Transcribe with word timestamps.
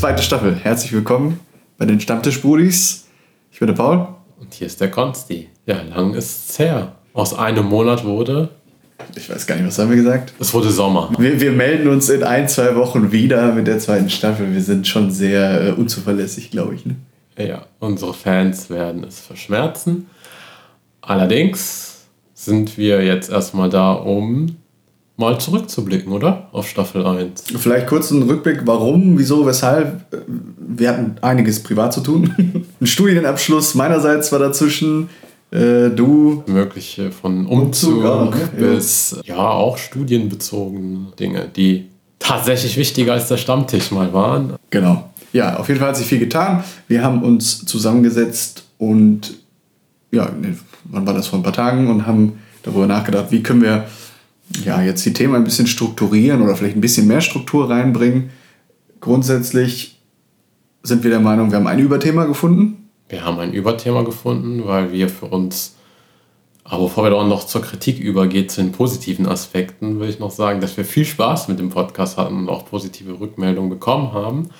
zweite 0.00 0.22
Staffel. 0.22 0.56
Herzlich 0.56 0.94
willkommen 0.94 1.40
bei 1.76 1.84
den 1.84 2.00
Stammtischbrudis. 2.00 3.06
Ich 3.52 3.58
bin 3.58 3.66
der 3.66 3.74
Paul. 3.74 4.08
Und 4.40 4.54
hier 4.54 4.66
ist 4.66 4.80
der 4.80 4.90
Konsti. 4.90 5.50
Ja, 5.66 5.82
lang 5.82 6.14
ist 6.14 6.48
es 6.48 6.58
her. 6.58 6.92
Aus 7.12 7.34
einem 7.34 7.66
Monat 7.66 8.02
wurde. 8.02 8.48
Ich 9.14 9.28
weiß 9.28 9.46
gar 9.46 9.56
nicht, 9.56 9.66
was 9.66 9.78
haben 9.78 9.90
wir 9.90 9.98
gesagt? 9.98 10.32
Es 10.40 10.54
wurde 10.54 10.70
Sommer. 10.70 11.10
Wir, 11.18 11.38
wir 11.38 11.52
melden 11.52 11.86
uns 11.88 12.08
in 12.08 12.22
ein, 12.22 12.48
zwei 12.48 12.76
Wochen 12.76 13.12
wieder 13.12 13.52
mit 13.52 13.66
der 13.66 13.78
zweiten 13.78 14.08
Staffel. 14.08 14.54
Wir 14.54 14.62
sind 14.62 14.86
schon 14.86 15.10
sehr 15.10 15.68
äh, 15.68 15.70
unzuverlässig, 15.72 16.50
glaube 16.50 16.76
ich. 16.76 16.86
Ne? 16.86 16.96
Ja, 17.36 17.66
unsere 17.78 18.14
Fans 18.14 18.70
werden 18.70 19.04
es 19.04 19.20
verschmerzen. 19.20 20.06
Allerdings 21.02 22.06
sind 22.32 22.78
wir 22.78 23.04
jetzt 23.04 23.28
erstmal 23.28 23.68
da, 23.68 23.92
um 23.92 24.56
mal 25.20 25.38
zurückzublicken, 25.38 26.12
oder? 26.12 26.48
Auf 26.50 26.68
Staffel 26.68 27.06
1. 27.06 27.44
Vielleicht 27.58 27.86
kurz 27.86 28.10
einen 28.10 28.22
Rückblick, 28.22 28.62
warum, 28.64 29.16
wieso, 29.16 29.46
weshalb. 29.46 30.00
Wir 30.58 30.88
hatten 30.88 31.16
einiges 31.20 31.62
privat 31.62 31.92
zu 31.92 32.00
tun. 32.00 32.66
Ein 32.80 32.86
Studienabschluss 32.86 33.76
meinerseits 33.76 34.32
war 34.32 34.40
dazwischen. 34.40 35.08
Äh, 35.52 35.90
du. 35.90 36.42
Mögliche 36.46 37.12
von 37.12 37.46
Umzug, 37.46 37.96
Umzug 37.96 38.04
auch, 38.04 38.34
bis 38.56 39.16
ja. 39.24 39.36
ja 39.36 39.48
auch 39.50 39.78
studienbezogene 39.78 41.12
Dinge, 41.18 41.48
die 41.54 41.86
tatsächlich 42.18 42.76
wichtiger 42.76 43.12
als 43.12 43.28
der 43.28 43.36
Stammtisch 43.36 43.90
mal 43.90 44.12
waren. 44.12 44.54
Genau. 44.70 45.10
Ja, 45.32 45.58
auf 45.58 45.68
jeden 45.68 45.80
Fall 45.80 45.90
hat 45.90 45.96
sich 45.96 46.06
viel 46.06 46.18
getan. 46.18 46.64
Wir 46.88 47.04
haben 47.04 47.22
uns 47.22 47.64
zusammengesetzt 47.64 48.64
und 48.78 49.34
ja, 50.12 50.28
wann 50.84 51.06
war 51.06 51.14
das 51.14 51.28
vor 51.28 51.38
ein 51.38 51.42
paar 51.42 51.52
Tagen 51.52 51.88
und 51.88 52.06
haben 52.06 52.38
darüber 52.62 52.86
nachgedacht, 52.86 53.26
wie 53.30 53.42
können 53.42 53.62
wir 53.62 53.86
ja, 54.64 54.82
jetzt 54.82 55.04
die 55.04 55.12
Themen 55.12 55.34
ein 55.34 55.44
bisschen 55.44 55.66
strukturieren 55.66 56.42
oder 56.42 56.56
vielleicht 56.56 56.76
ein 56.76 56.80
bisschen 56.80 57.06
mehr 57.06 57.20
Struktur 57.20 57.70
reinbringen. 57.70 58.30
Grundsätzlich 59.00 60.00
sind 60.82 61.02
wir 61.04 61.10
der 61.10 61.20
Meinung, 61.20 61.50
wir 61.50 61.58
haben 61.58 61.66
ein 61.66 61.78
Überthema 61.78 62.24
gefunden. 62.24 62.88
Wir 63.08 63.24
haben 63.24 63.38
ein 63.38 63.52
Überthema 63.52 64.02
gefunden, 64.02 64.62
weil 64.64 64.92
wir 64.92 65.08
für 65.08 65.26
uns, 65.26 65.76
aber 66.64 66.84
bevor 66.84 67.04
wir 67.04 67.10
dann 67.10 67.28
noch 67.28 67.44
zur 67.44 67.62
Kritik 67.62 67.98
übergeht, 67.98 68.50
zu 68.50 68.62
den 68.62 68.72
positiven 68.72 69.26
Aspekten, 69.26 69.98
würde 69.98 70.12
ich 70.12 70.20
noch 70.20 70.30
sagen, 70.30 70.60
dass 70.60 70.76
wir 70.76 70.84
viel 70.84 71.04
Spaß 71.04 71.48
mit 71.48 71.58
dem 71.58 71.70
Podcast 71.70 72.16
hatten 72.16 72.36
und 72.36 72.48
auch 72.48 72.66
positive 72.66 73.18
Rückmeldungen 73.18 73.70
bekommen 73.70 74.12
haben. 74.12 74.50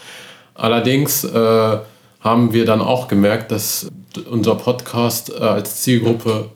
Allerdings 0.55 1.25
äh, 1.25 1.79
haben 2.21 2.53
wir 2.53 2.65
dann 2.65 2.81
auch 2.81 3.09
gemerkt, 3.09 3.53
dass 3.53 3.91
unser 4.29 4.57
Podcast 4.57 5.31
äh, 5.31 5.39
als 5.39 5.83
Zielgruppe 5.83 6.51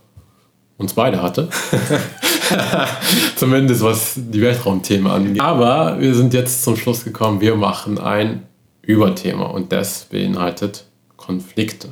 uns 0.76 0.94
beide 0.94 1.22
hatte. 1.22 1.48
Zumindest 3.36 3.82
was 3.82 4.14
die 4.16 4.40
Weltraumthemen 4.40 5.10
angeht. 5.10 5.40
Aber 5.40 6.00
wir 6.00 6.14
sind 6.14 6.34
jetzt 6.34 6.62
zum 6.62 6.76
Schluss 6.76 7.04
gekommen, 7.04 7.40
wir 7.40 7.56
machen 7.56 7.98
ein 7.98 8.42
Überthema 8.82 9.46
und 9.46 9.72
das 9.72 10.06
beinhaltet 10.10 10.84
Konflikte. 11.16 11.88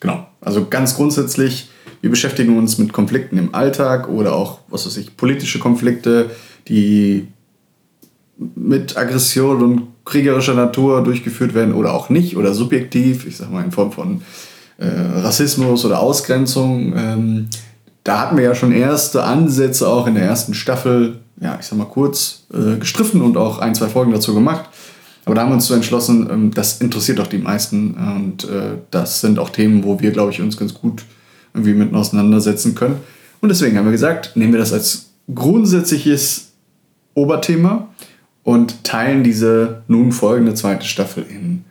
Genau. 0.00 0.26
Also 0.40 0.66
ganz 0.68 0.94
grundsätzlich, 0.94 1.68
wir 2.00 2.10
beschäftigen 2.10 2.56
uns 2.56 2.78
mit 2.78 2.92
Konflikten 2.92 3.36
im 3.36 3.54
Alltag 3.54 4.08
oder 4.08 4.34
auch, 4.34 4.60
was 4.68 4.86
weiß 4.86 4.96
ich, 4.98 5.16
politische 5.16 5.58
Konflikte, 5.58 6.30
die 6.68 7.28
mit 8.38 8.96
Aggression 8.96 9.62
und 9.62 9.82
kriegerischer 10.04 10.54
Natur 10.54 11.02
durchgeführt 11.02 11.54
werden 11.54 11.74
oder 11.74 11.92
auch 11.92 12.08
nicht 12.08 12.36
oder 12.36 12.54
subjektiv, 12.54 13.26
ich 13.26 13.36
sag 13.36 13.50
mal 13.50 13.64
in 13.64 13.72
Form 13.72 13.92
von 13.92 14.22
äh, 14.78 14.86
Rassismus 14.86 15.84
oder 15.84 16.00
Ausgrenzung. 16.00 16.94
Ähm, 16.96 17.48
da 18.08 18.20
hatten 18.20 18.38
wir 18.38 18.44
ja 18.44 18.54
schon 18.54 18.72
erste 18.72 19.24
Ansätze 19.24 19.86
auch 19.86 20.06
in 20.06 20.14
der 20.14 20.24
ersten 20.24 20.54
Staffel, 20.54 21.18
ja, 21.42 21.58
ich 21.60 21.66
sag 21.66 21.76
mal 21.76 21.84
kurz 21.84 22.46
äh, 22.54 22.78
gestriffen 22.78 23.20
und 23.20 23.36
auch 23.36 23.58
ein, 23.58 23.74
zwei 23.74 23.88
Folgen 23.88 24.12
dazu 24.12 24.32
gemacht. 24.32 24.64
Aber 25.26 25.34
da 25.34 25.42
haben 25.42 25.50
wir 25.50 25.56
uns 25.56 25.66
so 25.66 25.74
entschlossen, 25.74 26.26
ähm, 26.30 26.50
das 26.54 26.80
interessiert 26.80 27.18
doch 27.18 27.26
die 27.26 27.36
meisten 27.36 27.92
und 27.92 28.44
äh, 28.44 28.78
das 28.90 29.20
sind 29.20 29.38
auch 29.38 29.50
Themen, 29.50 29.84
wo 29.84 30.00
wir, 30.00 30.10
glaube 30.10 30.32
ich, 30.32 30.40
uns 30.40 30.56
ganz 30.56 30.72
gut 30.72 31.04
irgendwie 31.52 31.74
mit 31.74 31.92
auseinandersetzen 31.92 32.74
können. 32.74 32.96
Und 33.42 33.50
deswegen 33.50 33.76
haben 33.76 33.84
wir 33.84 33.92
gesagt, 33.92 34.36
nehmen 34.36 34.54
wir 34.54 34.60
das 34.60 34.72
als 34.72 35.10
grundsätzliches 35.34 36.52
Oberthema 37.12 37.88
und 38.42 38.84
teilen 38.84 39.22
diese 39.22 39.82
nun 39.86 40.12
folgende 40.12 40.54
zweite 40.54 40.86
Staffel 40.86 41.26
in 41.28 41.62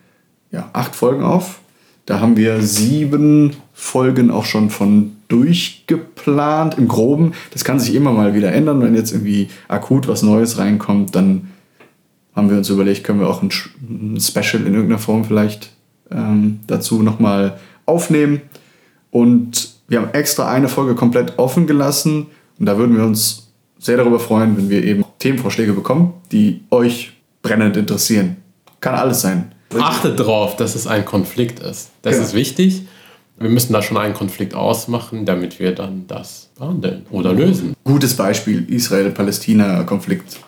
ja, 0.52 0.70
acht 0.74 0.96
Folgen 0.96 1.24
auf. 1.24 1.62
Da 2.06 2.20
haben 2.20 2.38
wir 2.38 2.62
sieben 2.62 3.56
Folgen 3.80 4.32
auch 4.32 4.46
schon 4.46 4.72
von 4.72 5.18
durchgeplant 5.28 6.80
im 6.80 6.88
Groben. 6.88 7.34
Das 7.54 7.64
kann 7.64 7.80
sich 7.80 7.94
immer 7.94 8.12
mal 8.12 8.34
wieder 8.34 8.52
ändern. 8.52 8.82
Wenn 8.82 8.96
jetzt 8.96 9.12
irgendwie 9.12 9.50
akut 9.68 10.08
was 10.08 10.24
Neues 10.24 10.58
reinkommt, 10.58 11.16
dann 11.16 11.50
haben 12.36 12.50
wir 12.50 12.58
uns 12.58 12.70
überlegt, 12.70 13.04
können 13.04 13.20
wir 13.20 13.30
auch 13.30 13.44
ein, 13.44 13.52
Special 14.20 14.66
in 14.66 14.74
irgendeiner 14.74 14.98
Form 14.98 15.26
vielleicht 15.26 15.70
ähm, 16.10 16.62
dazu 16.66 17.04
nochmal 17.04 17.60
aufnehmen. 17.86 18.42
Und 19.12 19.76
wir 19.88 20.02
haben 20.02 20.10
extra 20.14 20.52
eine 20.52 20.70
Folge 20.70 20.96
komplett 20.96 21.38
offen 21.38 21.68
gelassen. 21.68 22.26
Und 22.60 22.66
da 22.66 22.80
würden 22.80 22.98
wir 22.98 23.04
uns 23.04 23.52
sehr 23.78 23.98
darüber 23.98 24.20
freuen, 24.20 24.58
wenn 24.58 24.72
wir 24.72 24.84
eben 24.84 25.06
Themenvorschläge 25.20 25.74
bekommen, 25.74 26.14
die 26.32 26.62
euch 26.72 27.14
brennend 27.44 27.78
interessieren. 27.78 28.38
Kann 28.82 28.96
alles 28.96 29.22
sein. 29.22 29.52
Achtet 29.78 30.20
darauf, 30.20 30.56
dass 30.56 30.74
es 30.74 30.88
ein 30.88 31.06
Konflikt 31.06 31.60
ist. 31.60 31.92
Das 32.02 32.16
ja. 32.16 32.24
ist 32.24 32.34
wichtig. 32.34 32.88
Wir 33.40 33.50
müssen 33.50 33.72
da 33.72 33.84
schon 33.84 33.98
einen 33.98 34.16
Konflikt 34.16 34.56
ausmachen, 34.56 35.26
damit 35.26 35.60
wir 35.60 35.76
dann 35.76 36.06
das 36.08 36.50
behandeln 36.58 37.06
oder 37.12 37.34
lösen. 37.34 37.76
Gutes 37.84 38.16
Beispiel, 38.16 38.66
Israel-Palästina-Konflikt. 38.68 40.40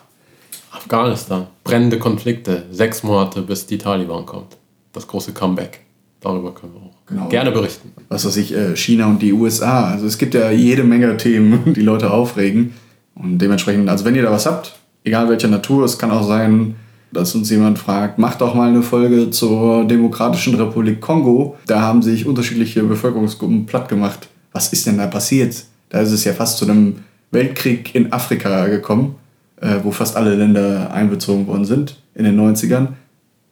Afghanistan, 0.72 1.46
brennende 1.62 1.98
Konflikte, 1.98 2.64
sechs 2.72 3.02
Monate 3.04 3.42
bis 3.42 3.66
die 3.66 3.78
Taliban 3.78 4.26
kommt. 4.26 4.56
Das 4.92 5.06
große 5.06 5.32
Comeback. 5.32 5.80
Darüber 6.20 6.52
können 6.52 6.74
wir 6.74 6.80
auch 6.80 7.06
genau. 7.06 7.28
gerne 7.28 7.52
berichten. 7.52 7.92
Was 8.08 8.26
weiß 8.26 8.36
ich, 8.38 8.54
äh, 8.54 8.76
China 8.76 9.06
und 9.06 9.22
die 9.22 9.32
USA. 9.32 9.90
Also 9.90 10.06
es 10.06 10.18
gibt 10.18 10.34
ja 10.34 10.50
jede 10.50 10.82
Menge 10.82 11.16
Themen, 11.16 11.72
die 11.74 11.82
Leute 11.82 12.10
aufregen. 12.10 12.74
Und 13.14 13.38
dementsprechend, 13.38 13.88
also 13.88 14.04
wenn 14.04 14.14
ihr 14.14 14.22
da 14.22 14.32
was 14.32 14.46
habt, 14.46 14.78
egal 15.04 15.28
welcher 15.28 15.48
Natur, 15.48 15.84
es 15.84 15.98
kann 15.98 16.10
auch 16.10 16.26
sein, 16.26 16.74
dass 17.12 17.34
uns 17.34 17.50
jemand 17.50 17.78
fragt, 17.78 18.18
mach 18.18 18.36
doch 18.36 18.54
mal 18.54 18.68
eine 18.68 18.82
Folge 18.82 19.30
zur 19.30 19.84
Demokratischen 19.84 20.54
Republik 20.54 21.00
Kongo. 21.00 21.56
Da 21.66 21.80
haben 21.80 22.02
sich 22.02 22.26
unterschiedliche 22.26 22.82
Bevölkerungsgruppen 22.82 23.66
platt 23.66 23.88
gemacht. 23.88 24.28
Was 24.52 24.72
ist 24.72 24.86
denn 24.86 24.98
da 24.98 25.06
passiert? 25.06 25.64
Da 25.88 26.00
ist 26.00 26.12
es 26.12 26.24
ja 26.24 26.32
fast 26.32 26.58
zu 26.58 26.66
einem 26.66 27.00
Weltkrieg 27.32 27.94
in 27.94 28.12
Afrika 28.12 28.66
gekommen, 28.68 29.16
äh, 29.60 29.76
wo 29.82 29.90
fast 29.90 30.16
alle 30.16 30.34
Länder 30.34 30.92
einbezogen 30.92 31.46
worden 31.46 31.64
sind 31.64 31.96
in 32.14 32.24
den 32.24 32.38
90ern. 32.38 32.88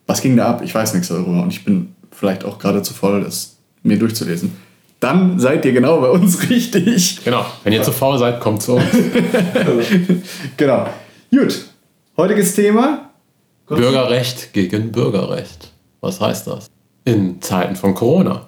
Was 0.07 0.21
ging 0.21 0.37
da 0.37 0.47
ab? 0.47 0.61
Ich 0.63 0.73
weiß 0.73 0.93
nichts 0.93 1.09
darüber 1.09 1.43
und 1.43 1.51
ich 1.51 1.63
bin 1.65 1.93
vielleicht 2.11 2.45
auch 2.45 2.59
gerade 2.59 2.81
zu 2.81 2.93
voll, 2.93 3.23
das 3.23 3.57
mir 3.83 3.99
durchzulesen. 3.99 4.51
Dann 4.99 5.39
seid 5.39 5.63
ihr 5.65 5.71
genau 5.71 6.01
bei 6.01 6.09
uns 6.09 6.49
richtig. 6.49 7.23
Genau, 7.23 7.45
wenn 7.63 7.73
ihr 7.73 7.83
zu 7.83 7.91
faul 7.91 8.17
seid, 8.17 8.39
kommt 8.39 8.61
zu 8.61 8.75
uns. 8.75 8.85
genau. 10.57 10.89
Gut, 11.31 11.65
heutiges 12.17 12.55
Thema 12.55 13.08
Bürgerrecht 13.69 14.53
gegen 14.53 14.91
Bürgerrecht. 14.91 15.71
Was 16.01 16.19
heißt 16.19 16.47
das? 16.47 16.67
In 17.05 17.41
Zeiten 17.41 17.75
von 17.75 17.93
Corona. 17.93 18.47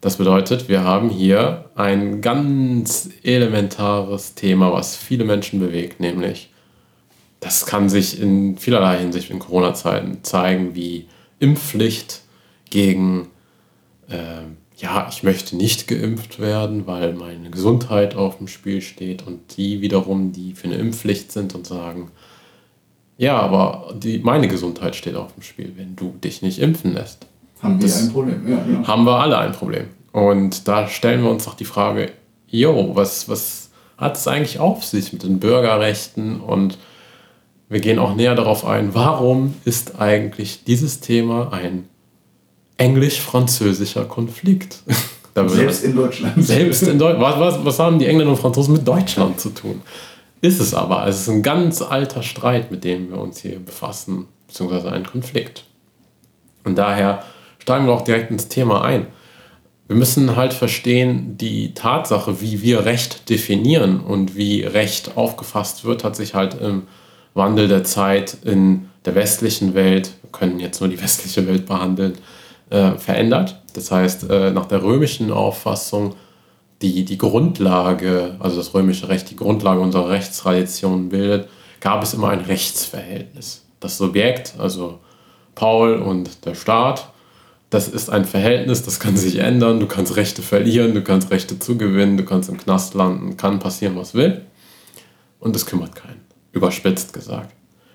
Das 0.00 0.16
bedeutet, 0.16 0.68
wir 0.68 0.84
haben 0.84 1.10
hier 1.10 1.70
ein 1.74 2.20
ganz 2.20 3.08
elementares 3.22 4.34
Thema, 4.34 4.72
was 4.72 4.96
viele 4.96 5.24
Menschen 5.24 5.58
bewegt, 5.58 6.00
nämlich 6.00 6.50
das 7.40 7.66
kann 7.66 7.88
sich 7.88 8.20
in 8.20 8.56
vielerlei 8.58 8.98
Hinsicht 8.98 9.30
in 9.30 9.38
Corona-Zeiten 9.38 10.22
zeigen, 10.22 10.74
wie 10.74 11.06
Impfpflicht 11.38 12.22
gegen, 12.70 13.28
äh, 14.08 14.42
ja, 14.76 15.08
ich 15.10 15.22
möchte 15.22 15.56
nicht 15.56 15.86
geimpft 15.86 16.40
werden, 16.40 16.86
weil 16.86 17.12
meine 17.12 17.50
Gesundheit 17.50 18.16
auf 18.16 18.38
dem 18.38 18.48
Spiel 18.48 18.82
steht 18.82 19.26
und 19.26 19.56
die 19.56 19.80
wiederum, 19.80 20.32
die 20.32 20.54
für 20.54 20.64
eine 20.64 20.76
Impfpflicht 20.76 21.30
sind 21.32 21.54
und 21.54 21.66
sagen, 21.66 22.10
ja, 23.18 23.38
aber 23.38 23.94
die, 23.94 24.18
meine 24.18 24.48
Gesundheit 24.48 24.94
steht 24.94 25.16
auf 25.16 25.32
dem 25.34 25.42
Spiel, 25.42 25.72
wenn 25.76 25.96
du 25.96 26.14
dich 26.22 26.42
nicht 26.42 26.58
impfen 26.58 26.92
lässt. 26.92 27.26
Haben 27.62 27.80
wir 27.80 27.94
ein 27.94 28.12
Problem, 28.12 28.48
ja, 28.48 28.56
ja. 28.56 28.86
Haben 28.86 29.04
wir 29.04 29.18
alle 29.18 29.38
ein 29.38 29.52
Problem. 29.52 29.86
Und 30.12 30.68
da 30.68 30.88
stellen 30.88 31.22
wir 31.22 31.30
uns 31.30 31.44
doch 31.44 31.54
die 31.54 31.64
Frage, 31.64 32.12
jo, 32.46 32.92
was, 32.94 33.28
was 33.28 33.70
hat 33.96 34.16
es 34.16 34.28
eigentlich 34.28 34.58
auf 34.58 34.84
sich 34.84 35.12
mit 35.12 35.22
den 35.22 35.40
Bürgerrechten? 35.40 36.40
Und 36.40 36.78
wir 37.68 37.80
gehen 37.80 37.98
auch 37.98 38.14
näher 38.14 38.34
darauf 38.34 38.66
ein, 38.66 38.94
warum 38.94 39.54
ist 39.64 39.98
eigentlich 39.98 40.64
dieses 40.64 41.00
Thema 41.00 41.52
ein 41.52 41.88
englisch-französischer 42.76 44.04
Konflikt? 44.04 44.82
selbst 45.46 45.84
in 45.84 45.96
Deutschland. 45.96 46.44
Selbst 46.44 46.82
in 46.82 46.98
Deutschland. 46.98 47.22
Was, 47.22 47.38
was, 47.38 47.64
was 47.64 47.78
haben 47.78 47.98
die 47.98 48.06
Engländer 48.06 48.32
und 48.32 48.38
Franzosen 48.38 48.74
mit 48.74 48.86
Deutschland 48.86 49.40
zu 49.40 49.50
tun? 49.50 49.82
Ist 50.40 50.60
es 50.60 50.74
aber. 50.74 51.06
Es 51.06 51.20
ist 51.20 51.28
ein 51.28 51.42
ganz 51.42 51.82
alter 51.82 52.22
Streit, 52.22 52.70
mit 52.70 52.84
dem 52.84 53.10
wir 53.10 53.18
uns 53.18 53.40
hier 53.40 53.58
befassen, 53.58 54.26
beziehungsweise 54.46 54.92
ein 54.92 55.04
Konflikt. 55.04 55.64
Und 56.64 56.76
daher 56.76 57.24
steigen 57.58 57.86
wir 57.86 57.92
auch 57.92 58.02
direkt 58.02 58.30
ins 58.30 58.48
Thema 58.48 58.82
ein. 58.82 59.06
Wir 59.88 59.96
müssen 59.96 60.34
halt 60.34 60.52
verstehen, 60.52 61.38
die 61.38 61.72
Tatsache, 61.74 62.40
wie 62.40 62.60
wir 62.60 62.84
Recht 62.84 63.30
definieren 63.30 64.00
und 64.00 64.36
wie 64.36 64.62
Recht 64.62 65.16
aufgefasst 65.16 65.84
wird, 65.84 66.02
hat 66.02 66.16
sich 66.16 66.34
halt 66.34 66.60
im 66.60 66.82
Wandel 67.34 67.68
der 67.68 67.84
Zeit 67.84 68.36
in 68.44 68.88
der 69.04 69.14
westlichen 69.14 69.74
Welt 69.74 70.12
können 70.32 70.60
jetzt 70.60 70.80
nur 70.80 70.90
die 70.90 71.00
westliche 71.02 71.46
Welt 71.46 71.66
behandeln, 71.66 72.14
äh, 72.70 72.92
verändert. 72.92 73.60
Das 73.74 73.90
heißt, 73.90 74.28
äh, 74.30 74.50
nach 74.50 74.66
der 74.66 74.82
römischen 74.82 75.30
Auffassung, 75.30 76.14
die 76.82 77.04
die 77.04 77.18
Grundlage, 77.18 78.36
also 78.38 78.56
das 78.56 78.74
römische 78.74 79.08
Recht, 79.08 79.30
die 79.30 79.36
Grundlage 79.36 79.80
unserer 79.80 80.10
Rechtstradition 80.10 81.08
bildet, 81.08 81.48
gab 81.80 82.02
es 82.02 82.14
immer 82.14 82.28
ein 82.28 82.40
Rechtsverhältnis. 82.40 83.64
Das 83.80 83.98
Subjekt, 83.98 84.54
also 84.58 84.98
Paul 85.54 85.94
und 85.94 86.44
der 86.44 86.54
Staat, 86.54 87.10
das 87.70 87.88
ist 87.88 88.10
ein 88.10 88.24
Verhältnis, 88.24 88.82
das 88.82 89.00
kann 89.00 89.16
sich 89.16 89.38
ändern. 89.38 89.80
Du 89.80 89.86
kannst 89.86 90.16
Rechte 90.16 90.42
verlieren, 90.42 90.94
du 90.94 91.02
kannst 91.02 91.30
Rechte 91.30 91.58
zugewinnen, 91.58 92.16
du 92.16 92.24
kannst 92.24 92.48
im 92.48 92.58
Knast 92.58 92.94
landen, 92.94 93.36
kann 93.36 93.58
passieren, 93.58 93.96
was 93.96 94.14
will. 94.14 94.42
Und 95.40 95.54
das 95.54 95.66
kümmert 95.66 95.94
keinen, 95.94 96.20
überspitzt 96.52 97.12
gesagt. 97.12 97.52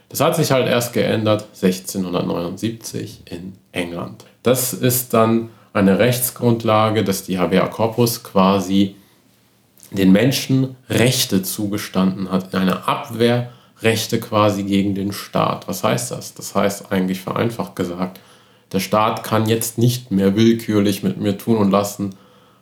Das 0.09 0.19
hat 0.19 0.35
sich 0.35 0.51
halt 0.51 0.67
erst 0.67 0.91
geändert 0.91 1.47
1679 1.61 3.21
in 3.29 3.53
England. 3.71 4.25
Das 4.43 4.73
ist 4.73 5.13
dann 5.13 5.49
eine 5.73 5.99
Rechtsgrundlage, 5.99 7.03
dass 7.03 7.23
die 7.23 7.39
Habeas 7.39 7.71
Corpus 7.71 8.23
quasi 8.23 8.95
den 9.91 10.11
Menschen 10.11 10.75
Rechte 10.89 11.43
zugestanden 11.43 12.31
hat, 12.31 12.53
in 12.53 12.59
einer 12.59 12.87
Abwehr 12.87 13.51
Rechte 13.81 14.19
quasi 14.19 14.63
gegen 14.63 14.95
den 14.95 15.11
Staat. 15.11 15.67
Was 15.67 15.83
heißt 15.83 16.11
das? 16.11 16.33
Das 16.33 16.55
heißt 16.55 16.91
eigentlich 16.91 17.21
vereinfacht 17.21 17.75
gesagt, 17.75 18.19
der 18.71 18.79
Staat 18.79 19.23
kann 19.23 19.49
jetzt 19.49 19.77
nicht 19.77 20.11
mehr 20.11 20.35
willkürlich 20.35 21.03
mit 21.03 21.19
mir 21.19 21.37
tun 21.37 21.57
und 21.57 21.71
lassen, 21.71 22.15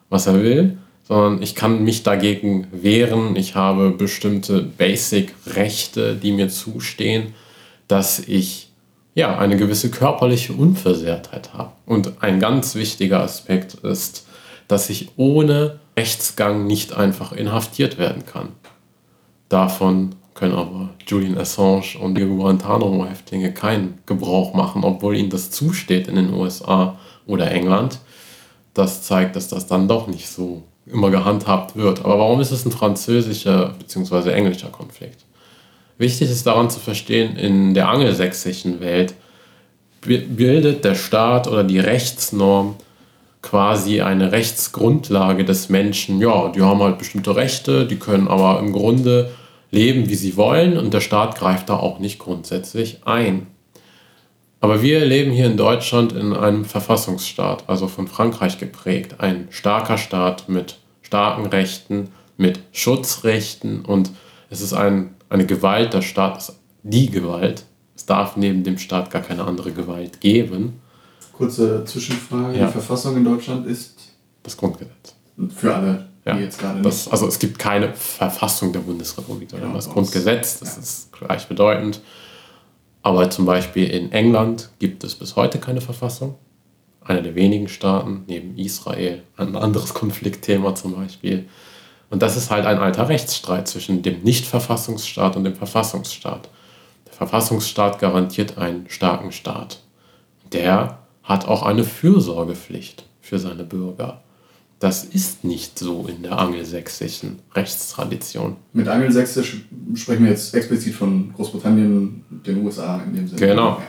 was 0.09 0.27
er 0.27 0.41
will, 0.41 0.77
sondern 1.07 1.41
ich 1.41 1.56
kann 1.56 1.83
mich 1.83 2.03
dagegen 2.03 2.67
wehren. 2.71 3.35
Ich 3.35 3.56
habe 3.56 3.91
bestimmte 3.91 4.61
Basic-Rechte, 4.61 6.15
die 6.15 6.31
mir 6.31 6.50
zustehen, 6.50 7.33
dass 7.88 8.19
ich 8.19 8.69
ja 9.19 9.38
eine 9.38 9.57
gewisse 9.57 9.92
körperliche 9.92 10.54
Unversehrtheit 10.54 11.54
habe. 11.54 11.71
Und 11.86 12.21
ein 12.21 12.39
ganz 12.39 12.75
wichtiger 12.75 13.21
Aspekt 13.21 13.75
ist, 13.75 14.25
dass 14.68 14.89
ich 14.89 15.10
ohne 15.18 15.80
Rechtsgang 15.98 16.66
nicht 16.66 16.94
einfach 16.94 17.31
inhaftiert 17.31 17.98
werden 17.98 18.25
kann. 18.25 18.50
Davon 19.50 20.16
können 20.33 20.56
aber 20.56 20.89
Julian 21.06 21.38
Assange 21.38 21.98
und 22.00 22.16
die 22.16 22.25
Guantanamo-Häftlinge 22.25 23.54
keinen 23.54 24.00
Gebrauch 24.06 24.54
machen, 24.54 24.83
obwohl 24.83 25.18
ihnen 25.18 25.30
das 25.30 25.51
zusteht 25.51 26.07
in 26.07 26.16
den 26.16 26.33
USA 26.33 26.98
oder 27.25 27.51
England. 27.51 28.00
Das 28.74 29.04
zeigt, 29.04 29.36
dass 29.36 29.50
das 29.50 29.68
dann 29.68 29.88
doch 29.88 30.07
nicht 30.07 30.30
so 30.30 30.63
immer 30.86 31.10
gehandhabt 31.10 31.75
wird. 31.75 32.06
Aber 32.06 32.19
warum 32.19 32.39
ist 32.39 32.51
es 32.51 32.66
ein 32.66 32.71
französischer 32.71 33.74
bzw. 33.80 34.31
englischer 34.31 34.69
Konflikt? 34.69 35.25
Wichtig 36.00 36.31
ist 36.31 36.48
daran 36.48 36.69
zu 36.69 36.80
verstehen, 36.80 37.36
in 37.36 37.75
der 37.75 37.90
angelsächsischen 37.90 38.80
Welt 38.80 39.13
bildet 40.01 40.86
der 40.86 40.96
Staat 40.96 41.48
oder 41.48 41.63
die 41.63 41.80
Rechtsnorm 41.80 42.78
quasi 43.42 44.01
eine 44.01 44.31
Rechtsgrundlage 44.31 45.44
des 45.44 45.69
Menschen. 45.69 46.19
Ja, 46.19 46.50
die 46.50 46.62
haben 46.62 46.81
halt 46.81 46.98
bestimmte 46.98 47.36
Rechte, 47.36 47.86
die 47.86 47.98
können 47.98 48.30
aber 48.30 48.60
im 48.60 48.72
Grunde 48.72 49.31
leben, 49.72 50.10
wie 50.10 50.16
sie 50.16 50.38
wollen 50.38 50.78
und 50.78 50.94
der 50.94 51.01
Staat 51.01 51.38
greift 51.38 51.69
da 51.69 51.75
auch 51.75 52.00
nicht 52.00 52.18
grundsätzlich 52.18 53.02
ein. 53.06 53.48
Aber 54.62 54.81
wir 54.81 55.06
leben 55.06 55.31
hier 55.31 55.45
in 55.48 55.57
Deutschland 55.57 56.13
in 56.13 56.34
einem 56.34 56.63
Verfassungsstaat, 56.63 57.66
also 57.68 57.88
von 57.88 58.07
Frankreich 58.07 58.57
geprägt. 58.57 59.16
Ein 59.19 59.48
starker 59.52 59.98
Staat 59.98 60.48
mit 60.48 60.78
starken 61.02 61.45
Rechten, 61.45 62.10
mit 62.38 62.60
Schutzrechten 62.72 63.84
und 63.84 64.12
es 64.50 64.62
ist 64.62 64.74
ein, 64.74 65.16
eine 65.30 65.46
Gewalt, 65.46 65.94
der 65.94 66.02
Staat 66.02 66.38
ist 66.38 66.60
die 66.84 67.10
Gewalt. 67.10 67.66
Es 67.96 68.06
darf 68.06 68.38
neben 68.38 68.64
dem 68.64 68.78
Staat 68.78 69.12
gar 69.12 69.22
keine 69.22 69.44
andere 69.44 69.72
Gewalt 69.72 70.22
geben. 70.22 70.81
Kurze 71.34 71.84
Zwischenfrage. 71.86 72.58
Ja. 72.58 72.68
Die 72.68 72.72
Verfassung 72.72 73.18
in 73.18 73.24
Deutschland 73.24 73.66
ist? 73.68 73.98
Das 74.44 74.58
Grundgesetz. 74.58 75.16
Für 75.56 75.76
alle 75.76 76.10
ja, 76.26 76.38
jetzt 76.38 76.60
gerade 76.60 76.81
das, 76.81 77.08
Also 77.08 77.28
es 77.28 77.40
gibt 77.40 77.60
keine 77.60 77.94
Verfassung 77.94 78.74
der 78.74 78.81
Bundesrepublik, 78.81 79.50
sondern 79.50 79.70
ja, 79.70 79.76
das 79.76 79.90
Grundgesetz, 79.90 80.60
das 80.60 80.78
ist 80.78 81.12
gleichbedeutend. 81.14 82.02
Aber 83.02 83.30
zum 83.30 83.46
Beispiel 83.46 83.90
in 83.90 84.12
England 84.12 84.70
gibt 84.80 85.04
es 85.04 85.16
bis 85.16 85.36
heute 85.36 85.60
keine 85.60 85.81
Verfassung. 85.81 86.36
Einer 87.02 87.22
der 87.22 87.36
wenigen 87.36 87.70
Staaten, 87.70 88.24
neben 88.28 88.58
Israel, 88.58 89.24
ein 89.38 89.56
anderes 89.56 89.94
Konfliktthema 89.94 90.76
zum 90.76 90.96
Beispiel. 90.96 91.48
Und 92.09 92.21
das 92.21 92.38
ist 92.38 92.50
halt 92.50 92.65
ein 92.65 92.79
alter 92.79 93.09
Rechtsstreit 93.09 93.67
zwischen 93.67 94.01
dem 94.01 94.21
Nicht-Verfassungsstaat 94.23 95.35
und 95.35 95.44
dem 95.44 95.56
Verfassungsstaat. 95.56 96.50
Der 97.06 97.13
Verfassungsstaat 97.13 98.00
garantiert 98.00 98.57
einen 98.57 98.89
starken 98.89 99.31
Staat. 99.31 99.81
Der 100.51 101.00
hat 101.23 101.47
auch 101.47 101.63
eine 101.63 101.83
Fürsorgepflicht 101.83 103.06
für 103.21 103.38
seine 103.38 103.63
Bürger. 103.63 104.21
Das 104.79 105.03
ist 105.03 105.44
nicht 105.44 105.77
so 105.77 106.07
in 106.07 106.23
der 106.23 106.39
angelsächsischen 106.39 107.39
Rechtstradition. 107.53 108.56
Mit 108.71 108.88
angelsächsisch 108.88 109.65
sprechen 109.94 110.23
wir 110.23 110.31
jetzt 110.31 110.56
explizit 110.56 110.95
von 110.95 111.33
Großbritannien, 111.35 112.23
den 112.29 112.65
USA 112.65 113.01
in 113.06 113.13
dem 113.13 113.27
Sinne. 113.27 113.39
Genau. 113.41 113.81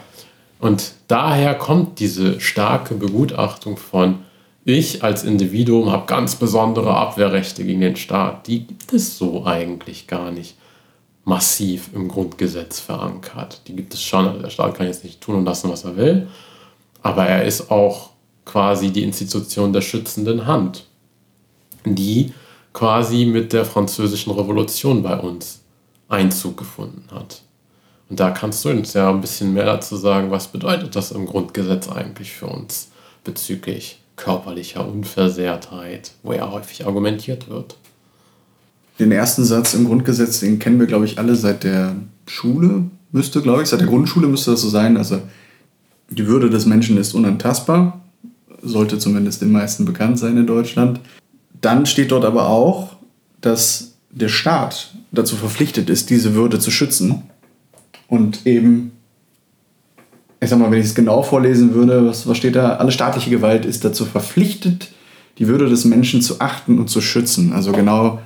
Und 0.59 0.93
daher 1.09 1.55
kommt 1.55 2.01
diese 2.01 2.41
starke 2.41 2.95
Begutachtung 2.95 3.77
von, 3.77 4.19
ich 4.65 5.03
als 5.03 5.25
Individuum 5.25 5.91
habe 5.91 6.07
ganz 6.07 6.37
besondere 6.37 6.95
Abwehrrechte 6.95 7.65
gegen 7.65 7.81
den 7.81 7.97
Staat. 7.97 8.47
Die 8.47 8.67
gibt 8.67 8.93
es 8.93 9.17
so 9.17 9.47
eigentlich 9.47 10.07
gar 10.07 10.31
nicht 10.31 10.57
massiv 11.25 11.91
im 11.95 12.09
Grundgesetz 12.09 12.81
verankert. 12.81 13.63
Die 13.67 13.77
gibt 13.77 13.95
es 13.95 14.03
schon. 14.03 14.27
Also 14.27 14.43
der 14.43 14.51
Staat 14.51 14.75
kann 14.75 14.87
jetzt 14.87 15.05
nicht 15.05 15.21
tun 15.21 15.37
und 15.37 15.45
lassen, 15.45 15.71
was 15.71 15.85
er 15.85 15.97
will. 15.97 16.29
Aber 17.03 17.27
er 17.27 17.45
ist 17.45 17.71
auch 17.71 18.11
quasi 18.45 18.91
die 18.91 19.03
Institution 19.03 19.73
der 19.73 19.81
schützenden 19.81 20.47
Hand, 20.47 20.87
die 21.85 22.33
quasi 22.73 23.25
mit 23.25 23.53
der 23.53 23.65
französischen 23.65 24.33
Revolution 24.33 25.03
bei 25.03 25.19
uns 25.19 25.61
Einzug 26.09 26.57
gefunden 26.57 27.05
hat. 27.13 27.43
Und 28.09 28.19
da 28.19 28.31
kannst 28.33 28.65
du 28.65 28.71
uns 28.71 28.93
ja 28.93 29.09
ein 29.09 29.21
bisschen 29.21 29.55
mehr 29.55 29.67
dazu 29.67 29.97
sagen, 29.97 30.31
was 30.31 30.49
bedeutet 30.49 30.97
das 30.97 31.13
im 31.13 31.27
Grundgesetz 31.27 31.89
eigentlich 31.89 32.33
für 32.33 32.47
uns 32.47 32.91
bezüglich 33.23 34.00
körperlicher 34.21 34.87
Unversehrtheit, 34.87 36.13
wo 36.23 36.33
ja 36.33 36.51
häufig 36.51 36.87
argumentiert 36.87 37.49
wird. 37.49 37.77
Den 38.99 39.13
ersten 39.13 39.45
Satz 39.45 39.75
im 39.75 39.87
Grundgesetz, 39.87 40.41
den 40.41 40.59
kennen 40.59 40.79
wir, 40.79 40.87
glaube 40.87 41.07
ich, 41.07 41.19
alle 41.19 41.35
seit 41.35 41.65
der 41.65 41.97
Schule, 42.27 42.85
müsste, 43.13 43.41
glaube 43.41 43.63
ich, 43.63 43.69
seit 43.69 43.81
der 43.81 43.89
Grundschule 43.89 44.29
müsste 44.29 44.53
das 44.53 44.61
so 44.61 44.69
sein. 44.69 44.97
Also 44.97 45.21
die 46.11 46.27
Würde 46.27 46.51
des 46.51 46.67
Menschen 46.67 46.97
ist 46.99 47.15
unantastbar 47.15 48.01
sollte 48.63 48.99
zumindest 48.99 49.43
den 49.43 49.53
meisten 49.53 49.85
bekannt 49.85 50.19
sein 50.19 50.37
in 50.37 50.47
Deutschland. 50.47 51.01
Dann 51.61 51.87
steht 51.87 52.11
dort 52.11 52.25
aber 52.25 52.49
auch, 52.49 52.97
dass 53.41 53.95
der 54.11 54.29
Staat 54.29 54.95
dazu 55.13 55.37
verpflichtet 55.37 55.91
ist, 55.91 56.11
diese 56.11 56.35
Würde 56.35 56.59
zu 56.59 56.71
schützen. 56.71 57.23
Und 58.09 58.47
eben, 58.47 58.93
ich 60.41 60.49
sag 60.49 60.59
mal, 60.59 60.71
wenn 60.71 60.81
ich 60.81 60.87
es 60.87 60.95
genau 60.95 61.23
vorlesen 61.23 61.75
würde, 61.75 62.07
was, 62.07 62.27
was 62.27 62.37
steht 62.37 62.57
da? 62.57 62.77
Alle 62.77 62.93
staatliche 62.93 63.31
Gewalt 63.31 63.67
ist 63.67 63.85
dazu 63.85 64.07
verpflichtet, 64.07 64.91
die 65.39 65.47
Würde 65.47 65.69
des 65.69 65.85
Menschen 65.85 66.23
zu 66.23 66.41
achten 66.41 66.79
und 66.79 66.89
zu 66.89 67.01
schützen. 67.01 67.53
Also 67.53 67.73
genau 67.73 68.21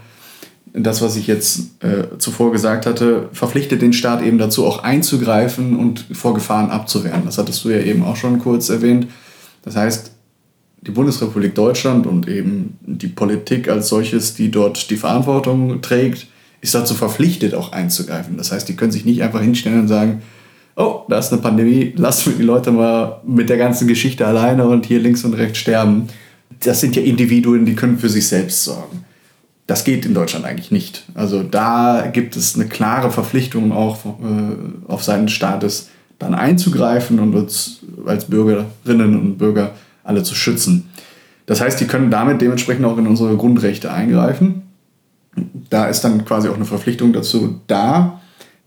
das, 0.72 1.02
was 1.02 1.16
ich 1.16 1.26
jetzt 1.26 1.82
äh, 1.82 2.18
zuvor 2.18 2.52
gesagt 2.52 2.86
hatte, 2.86 3.28
verpflichtet 3.32 3.82
den 3.82 3.92
Staat 3.92 4.22
eben 4.22 4.38
dazu, 4.38 4.64
auch 4.64 4.82
einzugreifen 4.82 5.76
und 5.76 6.04
vor 6.12 6.34
Gefahren 6.34 6.70
abzuwehren. 6.70 7.22
Das 7.24 7.38
hattest 7.38 7.64
du 7.64 7.70
ja 7.70 7.78
eben 7.78 8.02
auch 8.04 8.16
schon 8.16 8.40
kurz 8.40 8.68
erwähnt. 8.68 9.06
Das 9.62 9.76
heißt, 9.76 10.12
die 10.82 10.90
Bundesrepublik 10.90 11.54
Deutschland 11.54 12.06
und 12.06 12.28
eben 12.28 12.76
die 12.82 13.06
Politik 13.08 13.68
als 13.68 13.88
solches, 13.88 14.34
die 14.34 14.50
dort 14.50 14.90
die 14.90 14.96
Verantwortung 14.96 15.80
trägt, 15.80 16.26
ist 16.60 16.74
dazu 16.74 16.94
verpflichtet, 16.94 17.54
auch 17.54 17.72
einzugreifen. 17.72 18.36
Das 18.36 18.52
heißt, 18.52 18.68
die 18.68 18.76
können 18.76 18.92
sich 18.92 19.04
nicht 19.04 19.22
einfach 19.22 19.40
hinstellen 19.40 19.80
und 19.80 19.88
sagen, 19.88 20.22
oh, 20.76 21.02
da 21.08 21.18
ist 21.18 21.32
eine 21.32 21.42
Pandemie, 21.42 21.92
lassen 21.96 22.32
wir 22.32 22.38
die 22.38 22.44
Leute 22.44 22.72
mal 22.72 23.20
mit 23.26 23.48
der 23.48 23.56
ganzen 23.56 23.88
Geschichte 23.88 24.26
alleine 24.26 24.66
und 24.66 24.86
hier 24.86 25.00
links 25.00 25.24
und 25.24 25.34
rechts 25.34 25.58
sterben. 25.58 26.08
Das 26.60 26.80
sind 26.80 26.96
ja 26.96 27.02
Individuen, 27.02 27.64
die 27.64 27.74
können 27.74 27.98
für 27.98 28.08
sich 28.08 28.26
selbst 28.26 28.64
sorgen. 28.64 29.04
Das 29.66 29.84
geht 29.84 30.04
in 30.04 30.14
Deutschland 30.14 30.44
eigentlich 30.44 30.70
nicht. 30.70 31.04
Also 31.14 31.42
da 31.42 32.10
gibt 32.12 32.36
es 32.36 32.54
eine 32.54 32.66
klare 32.66 33.10
Verpflichtung 33.10 33.72
auch 33.72 34.04
äh, 34.04 34.90
auf 34.90 35.02
Seiten 35.02 35.26
des 35.26 35.34
Staates, 35.34 35.88
dann 36.18 36.34
einzugreifen 36.34 37.18
und 37.18 37.34
uns 37.34 37.80
als 38.06 38.26
Bürgerinnen 38.26 39.18
und 39.18 39.38
Bürger 39.38 39.72
alle 40.02 40.22
zu 40.22 40.34
schützen. 40.34 40.90
Das 41.46 41.60
heißt, 41.60 41.80
die 41.80 41.86
können 41.86 42.10
damit 42.10 42.40
dementsprechend 42.40 42.84
auch 42.84 42.98
in 42.98 43.06
unsere 43.06 43.36
Grundrechte 43.36 43.92
eingreifen. 43.92 44.62
Da 45.70 45.86
ist 45.86 46.02
dann 46.02 46.24
quasi 46.24 46.48
auch 46.48 46.56
eine 46.56 46.64
Verpflichtung 46.64 47.12
dazu 47.12 47.60
da. 47.66 48.20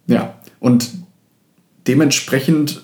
Ja, 0.08 0.34
und 0.60 0.90
dementsprechend 1.88 2.84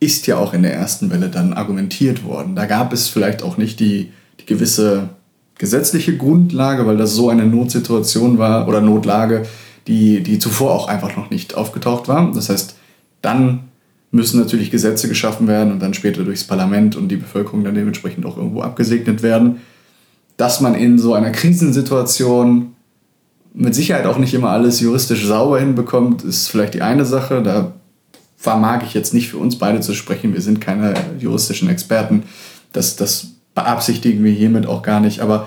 ist 0.00 0.26
ja 0.26 0.38
auch 0.38 0.54
in 0.54 0.62
der 0.62 0.74
ersten 0.74 1.10
Welle 1.10 1.28
dann 1.28 1.52
argumentiert 1.52 2.24
worden. 2.24 2.56
Da 2.56 2.66
gab 2.66 2.92
es 2.92 3.08
vielleicht 3.08 3.42
auch 3.42 3.58
nicht 3.58 3.80
die, 3.80 4.12
die 4.40 4.46
gewisse 4.46 5.10
gesetzliche 5.58 6.16
Grundlage, 6.16 6.86
weil 6.86 6.96
das 6.96 7.14
so 7.14 7.28
eine 7.28 7.44
Notsituation 7.44 8.38
war 8.38 8.66
oder 8.66 8.80
Notlage, 8.80 9.42
die, 9.86 10.22
die 10.22 10.38
zuvor 10.38 10.72
auch 10.72 10.88
einfach 10.88 11.16
noch 11.16 11.28
nicht 11.28 11.54
aufgetaucht 11.54 12.08
war. 12.08 12.32
Das 12.32 12.48
heißt, 12.48 12.76
dann 13.20 13.64
müssen 14.10 14.40
natürlich 14.40 14.70
Gesetze 14.70 15.06
geschaffen 15.06 15.46
werden 15.46 15.70
und 15.70 15.80
dann 15.80 15.92
später 15.92 16.24
durchs 16.24 16.44
Parlament 16.44 16.96
und 16.96 17.08
die 17.08 17.16
Bevölkerung 17.16 17.62
dann 17.62 17.74
dementsprechend 17.74 18.24
auch 18.24 18.38
irgendwo 18.38 18.62
abgesegnet 18.62 19.22
werden. 19.22 19.60
Dass 20.38 20.62
man 20.62 20.74
in 20.74 20.98
so 20.98 21.12
einer 21.12 21.30
Krisensituation 21.30 22.74
mit 23.52 23.74
Sicherheit 23.74 24.06
auch 24.06 24.16
nicht 24.16 24.32
immer 24.32 24.50
alles 24.50 24.80
juristisch 24.80 25.26
sauber 25.26 25.60
hinbekommt, 25.60 26.24
ist 26.24 26.48
vielleicht 26.48 26.72
die 26.72 26.82
eine 26.82 27.04
Sache. 27.04 27.42
Da 27.42 27.74
vermag 28.40 28.82
ich 28.84 28.94
jetzt 28.94 29.12
nicht 29.12 29.28
für 29.28 29.36
uns 29.36 29.58
beide 29.58 29.80
zu 29.80 29.92
sprechen. 29.92 30.32
Wir 30.32 30.40
sind 30.40 30.62
keine 30.62 30.94
juristischen 31.18 31.68
Experten. 31.68 32.22
Das, 32.72 32.96
das 32.96 33.32
beabsichtigen 33.54 34.24
wir 34.24 34.32
hiermit 34.32 34.66
auch 34.66 34.80
gar 34.80 35.00
nicht. 35.00 35.20
Aber 35.20 35.46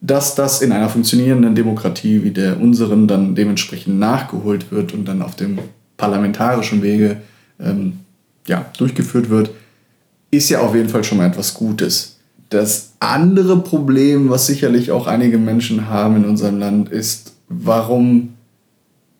dass 0.00 0.36
das 0.36 0.62
in 0.62 0.72
einer 0.72 0.88
funktionierenden 0.88 1.54
Demokratie 1.54 2.24
wie 2.24 2.30
der 2.30 2.58
unseren 2.58 3.06
dann 3.06 3.34
dementsprechend 3.34 3.98
nachgeholt 3.98 4.72
wird 4.72 4.94
und 4.94 5.06
dann 5.06 5.20
auf 5.20 5.36
dem 5.36 5.58
parlamentarischen 5.98 6.82
Wege 6.82 7.18
ähm, 7.60 7.98
ja, 8.46 8.64
durchgeführt 8.78 9.28
wird, 9.28 9.50
ist 10.30 10.48
ja 10.48 10.60
auf 10.60 10.74
jeden 10.74 10.88
Fall 10.88 11.04
schon 11.04 11.18
mal 11.18 11.26
etwas 11.26 11.52
Gutes. 11.52 12.20
Das 12.48 12.94
andere 13.00 13.60
Problem, 13.60 14.30
was 14.30 14.46
sicherlich 14.46 14.92
auch 14.92 15.06
einige 15.06 15.36
Menschen 15.36 15.90
haben 15.90 16.16
in 16.16 16.24
unserem 16.24 16.58
Land, 16.58 16.88
ist, 16.88 17.34
warum 17.50 18.30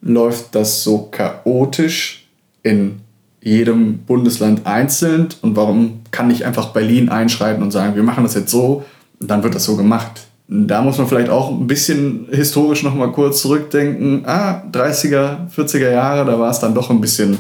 läuft 0.01 0.55
das 0.55 0.83
so 0.83 1.09
chaotisch 1.11 2.27
in 2.63 3.01
jedem 3.43 3.99
Bundesland 3.99 4.67
einzeln 4.67 5.29
und 5.43 5.57
warum 5.57 6.01
kann 6.11 6.29
nicht 6.29 6.45
einfach 6.45 6.71
Berlin 6.71 7.09
einschreiten 7.09 7.63
und 7.63 7.71
sagen, 7.71 7.97
wir 7.97 8.03
machen 8.03 8.25
das 8.25 8.35
jetzt 8.35 8.51
so 8.51 8.85
und 9.19 9.31
dann 9.31 9.43
wird 9.43 9.55
das 9.55 9.65
so 9.65 9.77
gemacht. 9.77 10.27
Da 10.49 10.83
muss 10.83 10.99
man 10.99 11.07
vielleicht 11.07 11.31
auch 11.31 11.51
ein 11.51 11.67
bisschen 11.67 12.27
historisch 12.31 12.83
noch 12.83 12.95
mal 12.95 13.13
kurz 13.13 13.41
zurückdenken. 13.41 14.25
Ah, 14.27 14.65
30er, 14.73 15.49
40er 15.55 15.91
Jahre, 15.91 16.25
da 16.25 16.39
war 16.39 16.51
es 16.51 16.59
dann 16.59 16.75
doch 16.75 16.91
ein 16.91 17.01
bisschen 17.01 17.39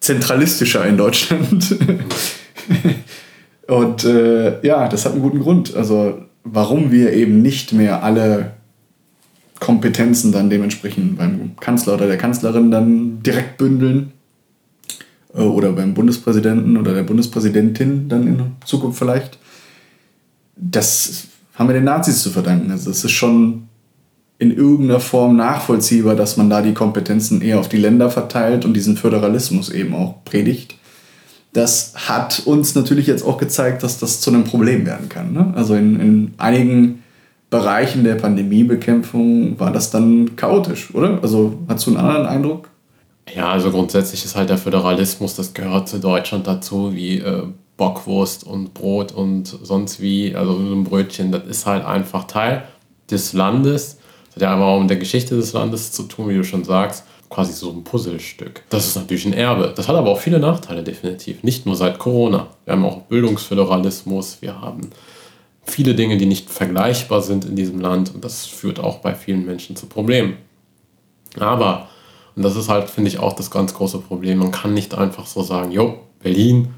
zentralistischer 0.00 0.84
in 0.84 0.96
Deutschland. 0.96 1.76
und 3.68 4.04
äh, 4.04 4.66
ja, 4.66 4.88
das 4.88 5.04
hat 5.04 5.12
einen 5.12 5.22
guten 5.22 5.40
Grund. 5.40 5.76
Also 5.76 6.18
warum 6.42 6.90
wir 6.90 7.12
eben 7.12 7.40
nicht 7.40 7.72
mehr 7.72 8.02
alle 8.02 8.54
Kompetenzen 9.60 10.32
dann 10.32 10.50
dementsprechend 10.50 11.16
beim 11.16 11.52
Kanzler 11.60 11.94
oder 11.94 12.08
der 12.08 12.18
Kanzlerin 12.18 12.70
dann 12.72 13.22
direkt 13.22 13.56
bündeln 13.58 14.12
oder 15.42 15.72
beim 15.72 15.94
Bundespräsidenten 15.94 16.76
oder 16.76 16.94
der 16.94 17.02
Bundespräsidentin 17.02 18.08
dann 18.08 18.26
in 18.26 18.42
Zukunft 18.64 18.98
vielleicht. 18.98 19.38
Das 20.56 21.26
haben 21.54 21.68
wir 21.68 21.74
den 21.74 21.84
Nazis 21.84 22.22
zu 22.22 22.30
verdanken. 22.30 22.70
Also 22.70 22.90
es 22.90 23.04
ist 23.04 23.12
schon 23.12 23.68
in 24.38 24.56
irgendeiner 24.56 25.00
Form 25.00 25.36
nachvollziehbar, 25.36 26.16
dass 26.16 26.36
man 26.36 26.50
da 26.50 26.62
die 26.62 26.74
Kompetenzen 26.74 27.40
eher 27.40 27.58
auf 27.58 27.68
die 27.68 27.76
Länder 27.76 28.10
verteilt 28.10 28.64
und 28.64 28.74
diesen 28.74 28.96
Föderalismus 28.96 29.70
eben 29.70 29.94
auch 29.94 30.24
predigt. 30.24 30.76
Das 31.52 31.92
hat 32.08 32.42
uns 32.46 32.74
natürlich 32.74 33.06
jetzt 33.06 33.24
auch 33.24 33.38
gezeigt, 33.38 33.84
dass 33.84 33.98
das 33.98 34.20
zu 34.20 34.30
einem 34.30 34.44
Problem 34.44 34.86
werden 34.86 35.08
kann. 35.08 35.32
Ne? 35.32 35.52
Also 35.54 35.74
in, 35.74 36.00
in 36.00 36.34
einigen 36.36 37.04
Bereichen 37.48 38.02
der 38.02 38.16
Pandemiebekämpfung 38.16 39.60
war 39.60 39.70
das 39.70 39.92
dann 39.92 40.34
chaotisch, 40.34 40.92
oder? 40.92 41.20
Also 41.22 41.60
hast 41.68 41.86
du 41.86 41.90
einen 41.90 42.00
anderen 42.00 42.26
Eindruck? 42.26 42.68
Ja, 43.32 43.50
also 43.50 43.70
grundsätzlich 43.70 44.24
ist 44.24 44.36
halt 44.36 44.50
der 44.50 44.58
Föderalismus, 44.58 45.34
das 45.34 45.54
gehört 45.54 45.88
zu 45.88 45.98
Deutschland 45.98 46.46
dazu, 46.46 46.94
wie 46.94 47.18
äh, 47.18 47.44
Bockwurst 47.76 48.44
und 48.44 48.74
Brot 48.74 49.12
und 49.12 49.46
sonst 49.46 50.00
wie, 50.00 50.36
also 50.36 50.54
so 50.54 50.74
ein 50.74 50.84
Brötchen, 50.84 51.32
das 51.32 51.44
ist 51.44 51.66
halt 51.66 51.84
einfach 51.84 52.24
Teil 52.24 52.64
des 53.10 53.32
Landes. 53.32 53.98
Das 54.26 54.36
hat 54.36 54.42
ja 54.42 54.52
einfach 54.52 54.66
auch 54.66 54.80
mit 54.80 54.90
der 54.90 54.98
Geschichte 54.98 55.36
des 55.36 55.52
Landes 55.52 55.92
zu 55.92 56.04
tun, 56.04 56.28
wie 56.28 56.36
du 56.36 56.44
schon 56.44 56.64
sagst. 56.64 57.04
Quasi 57.30 57.52
so 57.52 57.70
ein 57.70 57.82
Puzzlestück. 57.82 58.62
Das 58.68 58.86
ist 58.86 58.96
natürlich 58.96 59.24
ein 59.24 59.32
Erbe. 59.32 59.72
Das 59.74 59.88
hat 59.88 59.96
aber 59.96 60.10
auch 60.10 60.20
viele 60.20 60.38
Nachteile, 60.38 60.84
definitiv. 60.84 61.42
Nicht 61.42 61.66
nur 61.66 61.74
seit 61.74 61.98
Corona. 61.98 62.48
Wir 62.64 62.74
haben 62.74 62.84
auch 62.84 63.02
Bildungsföderalismus, 63.02 64.38
wir 64.40 64.60
haben 64.60 64.90
viele 65.64 65.94
Dinge, 65.94 66.16
die 66.16 66.26
nicht 66.26 66.50
vergleichbar 66.50 67.22
sind 67.22 67.44
in 67.44 67.56
diesem 67.56 67.80
Land. 67.80 68.14
Und 68.14 68.24
das 68.24 68.46
führt 68.46 68.78
auch 68.78 68.98
bei 68.98 69.14
vielen 69.14 69.44
Menschen 69.46 69.74
zu 69.74 69.86
Problemen. 69.86 70.36
Aber 71.40 71.88
und 72.36 72.42
das 72.42 72.56
ist 72.56 72.68
halt, 72.68 72.90
finde 72.90 73.08
ich, 73.08 73.18
auch 73.18 73.34
das 73.34 73.50
ganz 73.50 73.74
große 73.74 73.98
Problem. 73.98 74.38
Man 74.38 74.50
kann 74.50 74.74
nicht 74.74 74.94
einfach 74.94 75.26
so 75.26 75.42
sagen, 75.42 75.70
jo, 75.70 75.98
Berlin 76.22 76.68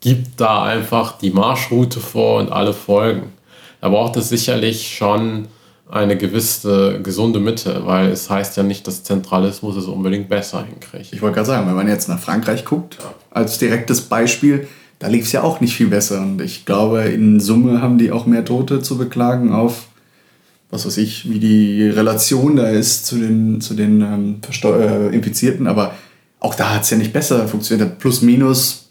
gibt 0.00 0.40
da 0.40 0.62
einfach 0.62 1.18
die 1.18 1.30
Marschroute 1.30 2.00
vor 2.00 2.38
und 2.38 2.52
alle 2.52 2.72
folgen. 2.72 3.32
Da 3.80 3.88
braucht 3.88 4.16
es 4.16 4.28
sicherlich 4.28 4.94
schon 4.94 5.48
eine 5.90 6.16
gewisse 6.16 7.00
gesunde 7.02 7.40
Mitte, 7.40 7.82
weil 7.84 8.10
es 8.10 8.30
heißt 8.30 8.56
ja 8.56 8.62
nicht, 8.62 8.86
dass 8.86 9.02
Zentralismus 9.02 9.76
es 9.76 9.86
unbedingt 9.86 10.28
besser 10.28 10.64
hinkriegt. 10.64 11.12
Ich 11.12 11.20
wollte 11.20 11.36
gerade 11.36 11.48
sagen, 11.48 11.66
wenn 11.66 11.74
man 11.74 11.88
jetzt 11.88 12.08
nach 12.08 12.20
Frankreich 12.20 12.64
guckt, 12.64 12.98
als 13.30 13.58
direktes 13.58 14.02
Beispiel, 14.02 14.68
da 15.00 15.08
lief 15.08 15.24
es 15.24 15.32
ja 15.32 15.42
auch 15.42 15.60
nicht 15.60 15.74
viel 15.74 15.88
besser. 15.88 16.20
Und 16.20 16.40
ich 16.40 16.64
glaube, 16.64 17.02
in 17.02 17.40
Summe 17.40 17.82
haben 17.82 17.98
die 17.98 18.12
auch 18.12 18.26
mehr 18.26 18.44
Tote 18.44 18.80
zu 18.80 18.96
beklagen 18.98 19.52
auf 19.52 19.86
was 20.70 20.86
weiß 20.86 20.98
ich, 20.98 21.28
wie 21.28 21.40
die 21.40 21.88
Relation 21.88 22.56
da 22.56 22.68
ist 22.68 23.06
zu 23.06 23.16
den, 23.16 23.60
zu 23.60 23.74
den 23.74 24.00
ähm, 24.00 24.40
äh, 24.64 25.14
Infizierten, 25.14 25.66
aber 25.66 25.94
auch 26.38 26.54
da 26.54 26.74
hat 26.74 26.82
es 26.82 26.90
ja 26.90 26.96
nicht 26.96 27.12
besser 27.12 27.46
funktioniert. 27.48 27.98
Plus, 27.98 28.22
minus 28.22 28.90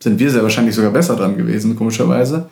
sind 0.00 0.18
wir 0.18 0.30
sehr 0.30 0.42
wahrscheinlich 0.42 0.74
sogar 0.74 0.90
besser 0.90 1.16
dran 1.16 1.36
gewesen, 1.36 1.76
komischerweise. 1.76 2.48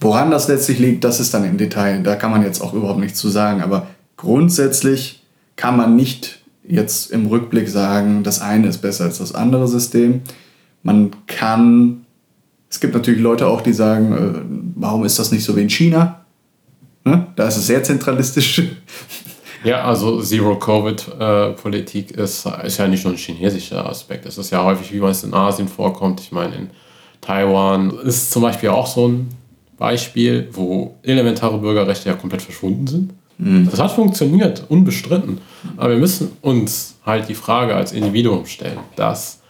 Woran 0.00 0.30
das 0.30 0.48
letztlich 0.48 0.78
liegt, 0.78 1.04
das 1.04 1.20
ist 1.20 1.32
dann 1.32 1.44
im 1.44 1.56
Detail. 1.56 2.02
Da 2.02 2.16
kann 2.16 2.30
man 2.30 2.42
jetzt 2.42 2.60
auch 2.60 2.74
überhaupt 2.74 3.00
nichts 3.00 3.18
zu 3.18 3.28
sagen. 3.28 3.62
Aber 3.62 3.86
grundsätzlich 4.16 5.22
kann 5.56 5.76
man 5.76 5.96
nicht 5.96 6.42
jetzt 6.66 7.10
im 7.12 7.26
Rückblick 7.26 7.68
sagen, 7.68 8.22
das 8.24 8.40
eine 8.40 8.68
ist 8.68 8.78
besser 8.78 9.04
als 9.04 9.18
das 9.18 9.34
andere 9.34 9.68
System. 9.68 10.22
Man 10.82 11.12
kann, 11.26 12.04
es 12.68 12.80
gibt 12.80 12.94
natürlich 12.94 13.20
Leute 13.20 13.46
auch, 13.46 13.60
die 13.60 13.72
sagen, 13.72 14.12
äh, 14.12 14.40
warum 14.74 15.04
ist 15.04 15.18
das 15.18 15.32
nicht 15.32 15.44
so 15.44 15.56
wie 15.56 15.62
in 15.62 15.70
China? 15.70 16.21
Ne? 17.04 17.26
Da 17.36 17.48
ist 17.48 17.56
es 17.56 17.66
sehr 17.66 17.82
zentralistisch. 17.82 18.62
Ja, 19.64 19.84
also 19.84 20.20
Zero-Covid-Politik 20.20 22.10
ist, 22.10 22.46
ist 22.64 22.78
ja 22.78 22.88
nicht 22.88 23.04
nur 23.04 23.12
ein 23.12 23.16
chinesischer 23.16 23.88
Aspekt. 23.88 24.26
Es 24.26 24.36
ist 24.36 24.50
ja 24.50 24.64
häufig, 24.64 24.92
wie 24.92 24.98
man 24.98 25.12
es 25.12 25.22
in 25.22 25.32
Asien 25.32 25.68
vorkommt. 25.68 26.18
Ich 26.20 26.32
meine, 26.32 26.56
in 26.56 26.70
Taiwan 27.20 27.96
ist 28.00 28.32
zum 28.32 28.42
Beispiel 28.42 28.70
auch 28.70 28.88
so 28.88 29.06
ein 29.06 29.28
Beispiel, 29.78 30.48
wo 30.50 30.96
elementare 31.02 31.58
Bürgerrechte 31.58 32.08
ja 32.08 32.16
komplett 32.16 32.42
verschwunden 32.42 32.86
sind. 32.88 33.12
Mhm. 33.38 33.68
Das 33.70 33.80
hat 33.80 33.92
funktioniert, 33.92 34.64
unbestritten. 34.68 35.40
Aber 35.76 35.90
wir 35.90 35.98
müssen 35.98 36.32
uns 36.40 36.96
halt 37.06 37.28
die 37.28 37.34
Frage 37.34 37.74
als 37.74 37.92
Individuum 37.92 38.46
stellen, 38.46 38.78
dass 38.96 39.40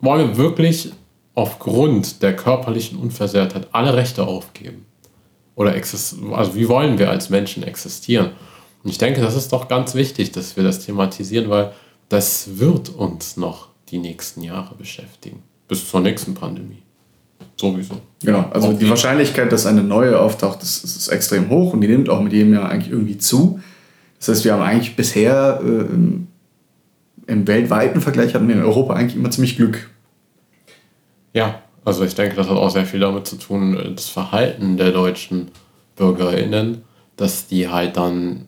wollen 0.00 0.28
wir 0.28 0.36
wirklich 0.36 0.92
aufgrund 1.34 2.22
der 2.22 2.36
körperlichen 2.36 2.98
Unversehrtheit 2.98 3.68
alle 3.72 3.94
Rechte 3.94 4.26
aufgeben? 4.26 4.86
Oder 5.58 5.72
also 5.72 6.54
wie 6.54 6.68
wollen 6.68 7.00
wir 7.00 7.10
als 7.10 7.30
Menschen 7.30 7.64
existieren? 7.64 8.30
Und 8.84 8.90
ich 8.90 8.98
denke, 8.98 9.20
das 9.20 9.34
ist 9.34 9.52
doch 9.52 9.66
ganz 9.66 9.96
wichtig, 9.96 10.30
dass 10.30 10.56
wir 10.56 10.62
das 10.62 10.86
thematisieren, 10.86 11.50
weil 11.50 11.72
das 12.08 12.58
wird 12.58 12.90
uns 12.90 13.36
noch 13.36 13.66
die 13.88 13.98
nächsten 13.98 14.42
Jahre 14.42 14.76
beschäftigen. 14.76 15.42
Bis 15.66 15.90
zur 15.90 16.00
nächsten 16.00 16.34
Pandemie. 16.34 16.82
Sowieso. 17.56 18.00
Genau, 18.22 18.48
also 18.52 18.72
die 18.72 18.88
Wahrscheinlichkeit, 18.88 19.50
dass 19.50 19.66
eine 19.66 19.82
neue 19.82 20.20
auftaucht, 20.20 20.62
ist, 20.62 20.84
ist 20.84 21.08
extrem 21.08 21.50
hoch 21.50 21.72
und 21.72 21.80
die 21.80 21.88
nimmt 21.88 22.08
auch 22.08 22.20
mit 22.20 22.32
jedem 22.32 22.54
Jahr 22.54 22.68
eigentlich 22.68 22.92
irgendwie 22.92 23.18
zu. 23.18 23.58
Das 24.20 24.28
heißt, 24.28 24.44
wir 24.44 24.52
haben 24.52 24.62
eigentlich 24.62 24.94
bisher 24.94 25.60
äh, 25.60 27.32
im 27.32 27.46
weltweiten 27.48 28.00
Vergleich 28.00 28.34
hatten 28.34 28.46
wir 28.46 28.54
in 28.54 28.62
Europa 28.62 28.94
eigentlich 28.94 29.16
immer 29.16 29.32
ziemlich 29.32 29.56
Glück. 29.56 29.90
Ja, 31.34 31.62
also 31.88 32.04
ich 32.04 32.14
denke, 32.14 32.36
das 32.36 32.48
hat 32.48 32.56
auch 32.56 32.70
sehr 32.70 32.86
viel 32.86 33.00
damit 33.00 33.26
zu 33.26 33.36
tun, 33.36 33.76
äh, 33.76 33.94
das 33.94 34.08
Verhalten 34.08 34.76
der 34.76 34.92
deutschen 34.92 35.50
BürgerInnen, 35.96 36.82
dass 37.16 37.46
die 37.46 37.68
halt 37.68 37.96
dann, 37.96 38.46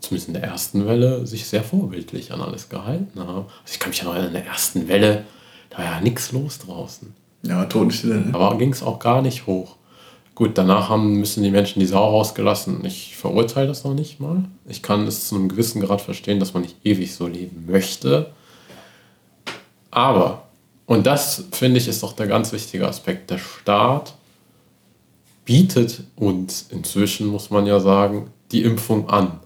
zumindest 0.00 0.28
in 0.28 0.34
der 0.34 0.44
ersten 0.44 0.86
Welle, 0.86 1.26
sich 1.26 1.46
sehr 1.46 1.64
vorbildlich 1.64 2.32
an 2.32 2.40
alles 2.40 2.68
gehalten 2.68 3.20
haben. 3.20 3.46
Also 3.62 3.72
ich 3.72 3.78
kann 3.80 3.90
mich 3.90 3.98
ja 3.98 4.04
noch 4.04 4.14
erinnern, 4.14 4.34
in 4.34 4.42
der 4.42 4.46
ersten 4.46 4.88
Welle, 4.88 5.24
da 5.70 5.78
war 5.78 5.84
ja 5.84 6.00
nichts 6.00 6.32
los 6.32 6.58
draußen. 6.58 7.12
Ja, 7.42 7.64
Totenstille. 7.66 8.20
Ne? 8.20 8.34
Aber 8.34 8.56
ging 8.56 8.72
es 8.72 8.82
auch 8.82 9.00
gar 9.00 9.20
nicht 9.20 9.46
hoch. 9.46 9.76
Gut, 10.34 10.56
danach 10.56 10.88
haben, 10.88 11.18
müssen 11.18 11.42
die 11.42 11.50
Menschen 11.50 11.80
die 11.80 11.86
Sau 11.86 12.08
rausgelassen. 12.08 12.84
Ich 12.84 13.16
verurteile 13.16 13.68
das 13.68 13.84
noch 13.84 13.94
nicht 13.94 14.20
mal. 14.20 14.44
Ich 14.66 14.82
kann 14.82 15.06
es 15.06 15.28
zu 15.28 15.34
einem 15.34 15.48
gewissen 15.48 15.80
Grad 15.80 16.00
verstehen, 16.00 16.40
dass 16.40 16.54
man 16.54 16.62
nicht 16.62 16.76
ewig 16.84 17.14
so 17.14 17.26
leben 17.26 17.66
möchte. 17.66 18.30
Aber 19.90 20.43
und 20.86 21.06
das, 21.06 21.44
finde 21.52 21.78
ich, 21.78 21.88
ist 21.88 22.02
doch 22.02 22.12
der 22.12 22.26
ganz 22.26 22.52
wichtige 22.52 22.86
Aspekt. 22.86 23.30
Der 23.30 23.38
Staat 23.38 24.14
bietet 25.44 26.02
uns 26.16 26.66
inzwischen, 26.70 27.28
muss 27.28 27.50
man 27.50 27.66
ja 27.66 27.80
sagen, 27.80 28.30
die 28.52 28.62
Impfung 28.62 29.08
an, 29.08 29.40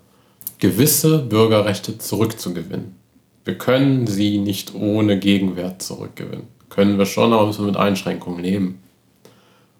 gewisse 0.59 1.19
Bürgerrechte 1.19 1.99
zurückzugewinnen. 1.99 2.97
Wir 3.45 3.57
können 3.57 4.07
sie 4.07 4.39
nicht 4.39 4.75
ohne 4.75 5.19
Gegenwert 5.19 5.83
zurückgewinnen. 5.83 6.49
Können 6.69 6.99
wir 6.99 7.07
schon, 7.07 7.33
aber 7.33 7.47
müssen 7.47 7.63
wir 7.63 7.69
mit 7.69 7.77
Einschränkungen 7.77 8.43
leben. 8.43 8.83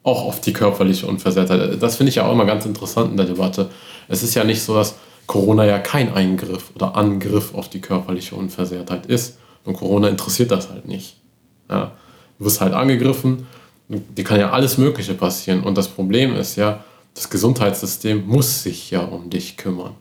Auch 0.03 0.25
auf 0.25 0.41
die 0.41 0.53
körperliche 0.55 1.07
Unversehrtheit. 1.07 1.83
Das 1.83 1.97
finde 1.97 2.09
ich 2.09 2.17
ja 2.17 2.27
auch 2.27 2.33
immer 2.33 2.47
ganz 2.47 2.65
interessant 2.65 3.11
in 3.11 3.17
der 3.17 3.27
Debatte. 3.27 3.69
Es 4.07 4.23
ist 4.23 4.35
ja 4.35 4.45
nicht 4.45 4.63
so, 4.63 4.75
dass 4.75 4.95
Corona 5.27 5.67
ja 5.67 5.79
kein 5.79 6.15
Eingriff 6.15 6.71
oder 6.75 6.97
Angriff 6.97 7.55
auf 7.55 7.69
die 7.69 7.81
körperliche 7.81 8.35
Unversehrtheit 8.35 9.05
ist. 9.07 9.37
Und 9.65 9.77
Corona 9.77 10.09
interessiert 10.09 10.51
das 10.51 10.71
halt 10.71 10.89
nicht. 10.89 11.18
Ja. 11.71 11.93
Du 12.39 12.45
wirst 12.45 12.61
halt 12.61 12.73
angegriffen, 12.73 13.47
dir 13.89 14.25
kann 14.25 14.39
ja 14.39 14.51
alles 14.51 14.79
Mögliche 14.79 15.15
passieren. 15.15 15.63
Und 15.63 15.77
das 15.77 15.89
Problem 15.89 16.37
ist 16.37 16.57
ja, 16.57 16.85
das 17.15 17.31
Gesundheitssystem 17.31 18.27
muss 18.27 18.63
sich 18.63 18.91
ja 18.91 19.01
um 19.01 19.31
dich 19.31 19.57
kümmern. 19.57 19.95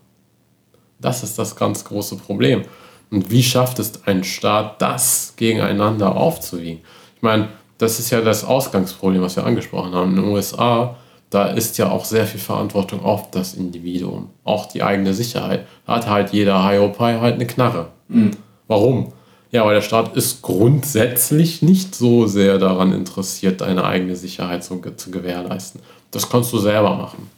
Das 0.99 1.23
ist 1.23 1.37
das 1.39 1.55
ganz 1.55 1.83
große 1.83 2.17
Problem. 2.17 2.63
Und 3.09 3.31
wie 3.31 3.43
schafft 3.43 3.79
es 3.79 4.05
ein 4.05 4.23
Staat, 4.23 4.81
das 4.81 5.33
gegeneinander 5.35 6.15
aufzuwiegen? 6.15 6.81
Ich 7.15 7.21
meine, 7.21 7.49
das 7.77 7.99
ist 7.99 8.09
ja 8.09 8.21
das 8.21 8.43
Ausgangsproblem, 8.43 9.21
was 9.21 9.35
wir 9.35 9.45
angesprochen 9.45 9.93
haben. 9.93 10.11
In 10.11 10.23
den 10.23 10.31
USA, 10.31 10.97
da 11.29 11.47
ist 11.47 11.77
ja 11.77 11.89
auch 11.89 12.05
sehr 12.05 12.25
viel 12.25 12.39
Verantwortung 12.39 13.03
auf 13.03 13.31
das 13.31 13.53
Individuum, 13.53 14.29
auch 14.43 14.65
die 14.65 14.83
eigene 14.83 15.13
Sicherheit. 15.13 15.67
Da 15.85 15.95
hat 15.95 16.07
halt 16.07 16.31
jeder 16.31 16.67
Hiopai 16.67 17.19
halt 17.19 17.35
eine 17.35 17.47
Knarre. 17.47 17.89
Mhm. 18.07 18.31
Warum? 18.67 19.13
Ja, 19.51 19.65
weil 19.65 19.75
der 19.75 19.81
Staat 19.81 20.15
ist 20.17 20.41
grundsätzlich 20.41 21.61
nicht 21.61 21.95
so 21.95 22.27
sehr 22.27 22.57
daran 22.57 22.91
interessiert, 22.91 23.61
deine 23.61 23.85
eigene 23.85 24.15
Sicherheit 24.15 24.63
zu, 24.63 24.81
zu 24.97 25.11
gewährleisten. 25.11 25.81
Das 26.11 26.29
kannst 26.29 26.51
du 26.51 26.57
selber 26.57 26.95
machen. 26.95 27.29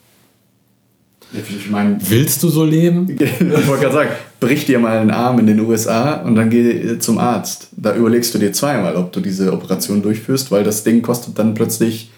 Ich 1.31 1.69
mein, 1.69 1.99
Willst 2.09 2.41
du 2.41 2.49
so 2.49 2.65
leben? 2.65 3.07
ich 3.19 3.67
wollte 3.67 3.83
gerade 3.83 3.93
sagen, 3.93 4.09
brich 4.39 4.65
dir 4.65 4.79
mal 4.79 4.97
einen 4.97 5.11
Arm 5.11 5.37
in 5.37 5.45
den 5.45 5.59
USA 5.59 6.21
und 6.21 6.35
dann 6.35 6.49
geh 6.49 6.97
zum 6.97 7.19
Arzt. 7.19 7.67
Da 7.71 7.95
überlegst 7.95 8.33
du 8.33 8.39
dir 8.39 8.51
zweimal, 8.51 8.95
ob 8.95 9.11
du 9.11 9.19
diese 9.19 9.53
Operation 9.53 10.01
durchführst, 10.01 10.51
weil 10.51 10.63
das 10.63 10.83
Ding 10.83 11.03
kostet 11.03 11.37
dann 11.37 11.53
plötzlich 11.53 12.09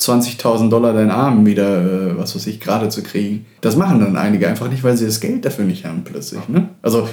20.000 0.00 0.70
Dollar 0.70 0.94
deinen 0.94 1.10
Arm 1.10 1.44
wieder, 1.44 2.12
äh, 2.12 2.18
was 2.18 2.34
weiß 2.34 2.46
ich, 2.46 2.58
gerade 2.58 2.88
zu 2.88 3.02
kriegen. 3.02 3.44
Das 3.60 3.76
machen 3.76 4.00
dann 4.00 4.16
einige 4.16 4.48
einfach 4.48 4.70
nicht, 4.70 4.82
weil 4.82 4.96
sie 4.96 5.06
das 5.06 5.20
Geld 5.20 5.44
dafür 5.44 5.66
nicht 5.66 5.84
haben 5.84 6.02
plötzlich. 6.02 6.48
Ne? 6.48 6.70
Also 6.80 7.08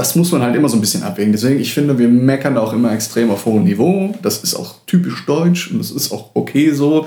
das 0.00 0.16
muss 0.16 0.32
man 0.32 0.40
halt 0.40 0.56
immer 0.56 0.70
so 0.70 0.78
ein 0.78 0.80
bisschen 0.80 1.02
abwägen. 1.02 1.30
Deswegen, 1.30 1.60
ich 1.60 1.74
finde, 1.74 1.98
wir 1.98 2.08
meckern 2.08 2.54
da 2.54 2.62
auch 2.62 2.72
immer 2.72 2.90
extrem 2.90 3.30
auf 3.30 3.44
hohem 3.44 3.64
Niveau. 3.64 4.14
Das 4.22 4.42
ist 4.42 4.54
auch 4.54 4.76
typisch 4.86 5.26
deutsch 5.26 5.70
und 5.70 5.78
das 5.78 5.90
ist 5.90 6.10
auch 6.10 6.30
okay 6.32 6.70
so. 6.70 7.06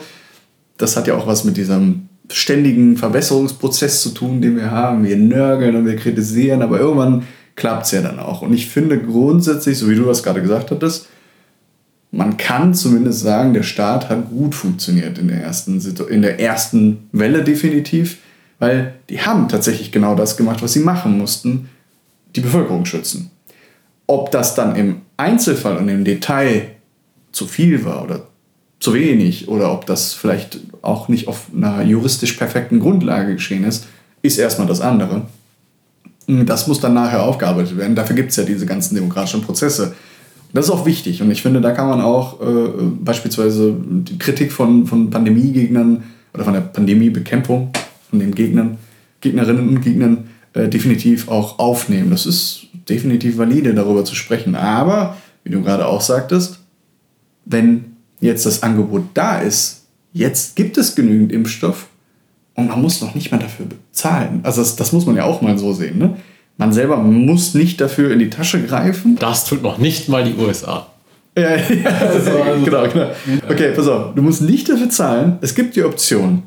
Das 0.77 0.95
hat 0.95 1.07
ja 1.07 1.15
auch 1.15 1.25
was 1.25 1.43
mit 1.43 1.57
diesem 1.57 2.07
ständigen 2.31 2.95
Verbesserungsprozess 2.95 4.03
zu 4.03 4.09
tun, 4.09 4.41
den 4.43 4.57
wir 4.57 4.69
haben. 4.69 5.03
Wir 5.03 5.17
nörgeln 5.17 5.75
und 5.75 5.87
wir 5.87 5.95
kritisieren, 5.95 6.61
aber 6.61 6.79
irgendwann 6.79 7.23
klappt 7.55 7.87
es 7.87 7.93
ja 7.93 8.01
dann 8.01 8.19
auch. 8.19 8.43
Und 8.43 8.53
ich 8.53 8.67
finde 8.67 8.99
grundsätzlich, 8.99 9.79
so 9.79 9.89
wie 9.89 9.95
du 9.95 10.05
das 10.05 10.21
gerade 10.21 10.43
gesagt 10.43 10.69
hattest, 10.69 11.07
man 12.11 12.37
kann 12.37 12.75
zumindest 12.75 13.21
sagen, 13.21 13.55
der 13.55 13.63
Staat 13.63 14.09
hat 14.09 14.29
gut 14.29 14.53
funktioniert 14.53 15.17
in 15.17 15.29
der 15.29 15.41
ersten, 15.41 15.81
in 16.11 16.21
der 16.21 16.39
ersten 16.39 17.09
Welle 17.11 17.43
definitiv, 17.43 18.19
weil 18.59 18.93
die 19.09 19.21
haben 19.21 19.49
tatsächlich 19.49 19.91
genau 19.91 20.13
das 20.13 20.37
gemacht, 20.37 20.61
was 20.61 20.73
sie 20.73 20.81
machen 20.81 21.17
mussten, 21.17 21.69
die 22.35 22.41
Bevölkerung 22.41 22.85
schützen. 22.85 23.31
Ob 24.07 24.31
das 24.31 24.55
dann 24.55 24.75
im 24.75 25.01
Einzelfall 25.17 25.77
und 25.77 25.87
im 25.89 26.03
Detail 26.03 26.71
zu 27.31 27.47
viel 27.47 27.85
war 27.85 28.03
oder 28.03 28.27
zu 28.79 28.93
wenig 28.93 29.47
oder 29.47 29.71
ob 29.71 29.85
das 29.85 30.13
vielleicht 30.13 30.59
auch 30.81 31.07
nicht 31.07 31.27
auf 31.27 31.47
einer 31.55 31.83
juristisch 31.83 32.33
perfekten 32.33 32.79
Grundlage 32.79 33.33
geschehen 33.35 33.63
ist, 33.63 33.87
ist 34.21 34.37
erstmal 34.37 34.67
das 34.67 34.81
andere. 34.81 35.23
Das 36.27 36.67
muss 36.67 36.79
dann 36.79 36.93
nachher 36.93 37.23
aufgearbeitet 37.23 37.77
werden. 37.77 37.95
Dafür 37.95 38.15
gibt 38.15 38.31
es 38.31 38.35
ja 38.35 38.43
diese 38.43 38.65
ganzen 38.65 38.95
demokratischen 38.95 39.41
Prozesse. 39.41 39.93
Das 40.53 40.65
ist 40.65 40.71
auch 40.71 40.85
wichtig 40.85 41.21
und 41.21 41.31
ich 41.31 41.41
finde, 41.41 41.61
da 41.61 41.71
kann 41.71 41.87
man 41.87 42.01
auch 42.01 42.39
äh, 42.39 42.69
beispielsweise 42.99 43.75
die 43.75 44.19
Kritik 44.19 44.51
von, 44.51 44.85
von 44.85 45.09
Pandemiegegnern 45.09 46.03
oder 46.33 46.43
von 46.43 46.53
der 46.53 46.61
Pandemiebekämpfung 46.61 47.71
von 48.09 48.19
den 48.19 48.35
Gegnern, 48.35 48.77
Gegnerinnen 49.21 49.67
und 49.67 49.81
Gegnern 49.81 50.29
äh, 50.53 50.67
definitiv 50.67 51.29
auch 51.29 51.59
aufnehmen. 51.59 52.11
Das 52.11 52.25
ist 52.25 52.67
definitiv 52.89 53.37
valide, 53.37 53.73
darüber 53.73 54.05
zu 54.05 54.15
sprechen. 54.15 54.55
Aber, 54.55 55.17
wie 55.43 55.51
du 55.51 55.61
gerade 55.61 55.87
auch 55.87 56.01
sagtest, 56.01 56.59
wenn 57.45 57.85
jetzt 58.19 58.45
das 58.45 58.63
Angebot 58.63 59.03
da 59.13 59.39
ist, 59.39 59.85
jetzt 60.13 60.55
gibt 60.55 60.77
es 60.77 60.95
genügend 60.95 61.31
Impfstoff 61.31 61.87
und 62.55 62.67
man 62.67 62.81
muss 62.81 63.01
noch 63.01 63.15
nicht 63.15 63.31
mal 63.31 63.39
dafür 63.39 63.65
bezahlen. 63.65 64.41
Also 64.43 64.61
das, 64.61 64.75
das 64.75 64.91
muss 64.91 65.05
man 65.05 65.15
ja 65.15 65.23
auch 65.25 65.41
mal 65.41 65.57
so 65.57 65.73
sehen. 65.73 65.97
Ne? 65.97 66.17
Man 66.57 66.71
selber 66.71 66.97
muss 66.97 67.53
nicht 67.53 67.81
dafür 67.81 68.11
in 68.11 68.19
die 68.19 68.29
Tasche 68.29 68.61
greifen. 68.61 69.17
Das 69.19 69.45
tut 69.45 69.63
noch 69.63 69.77
nicht 69.77 70.09
mal 70.09 70.23
die 70.23 70.35
USA. 70.35 70.87
Ja, 71.35 71.55
ja 71.55 71.89
also, 71.89 72.29
genau, 72.63 72.87
genau. 72.87 73.09
Okay, 73.49 73.71
pass 73.75 73.87
auf. 73.87 74.13
Du 74.13 74.21
musst 74.21 74.43
nicht 74.43 74.69
dafür 74.69 74.91
zahlen. 74.91 75.39
Es 75.41 75.55
gibt 75.55 75.75
die 75.75 75.81
Option. 75.81 76.43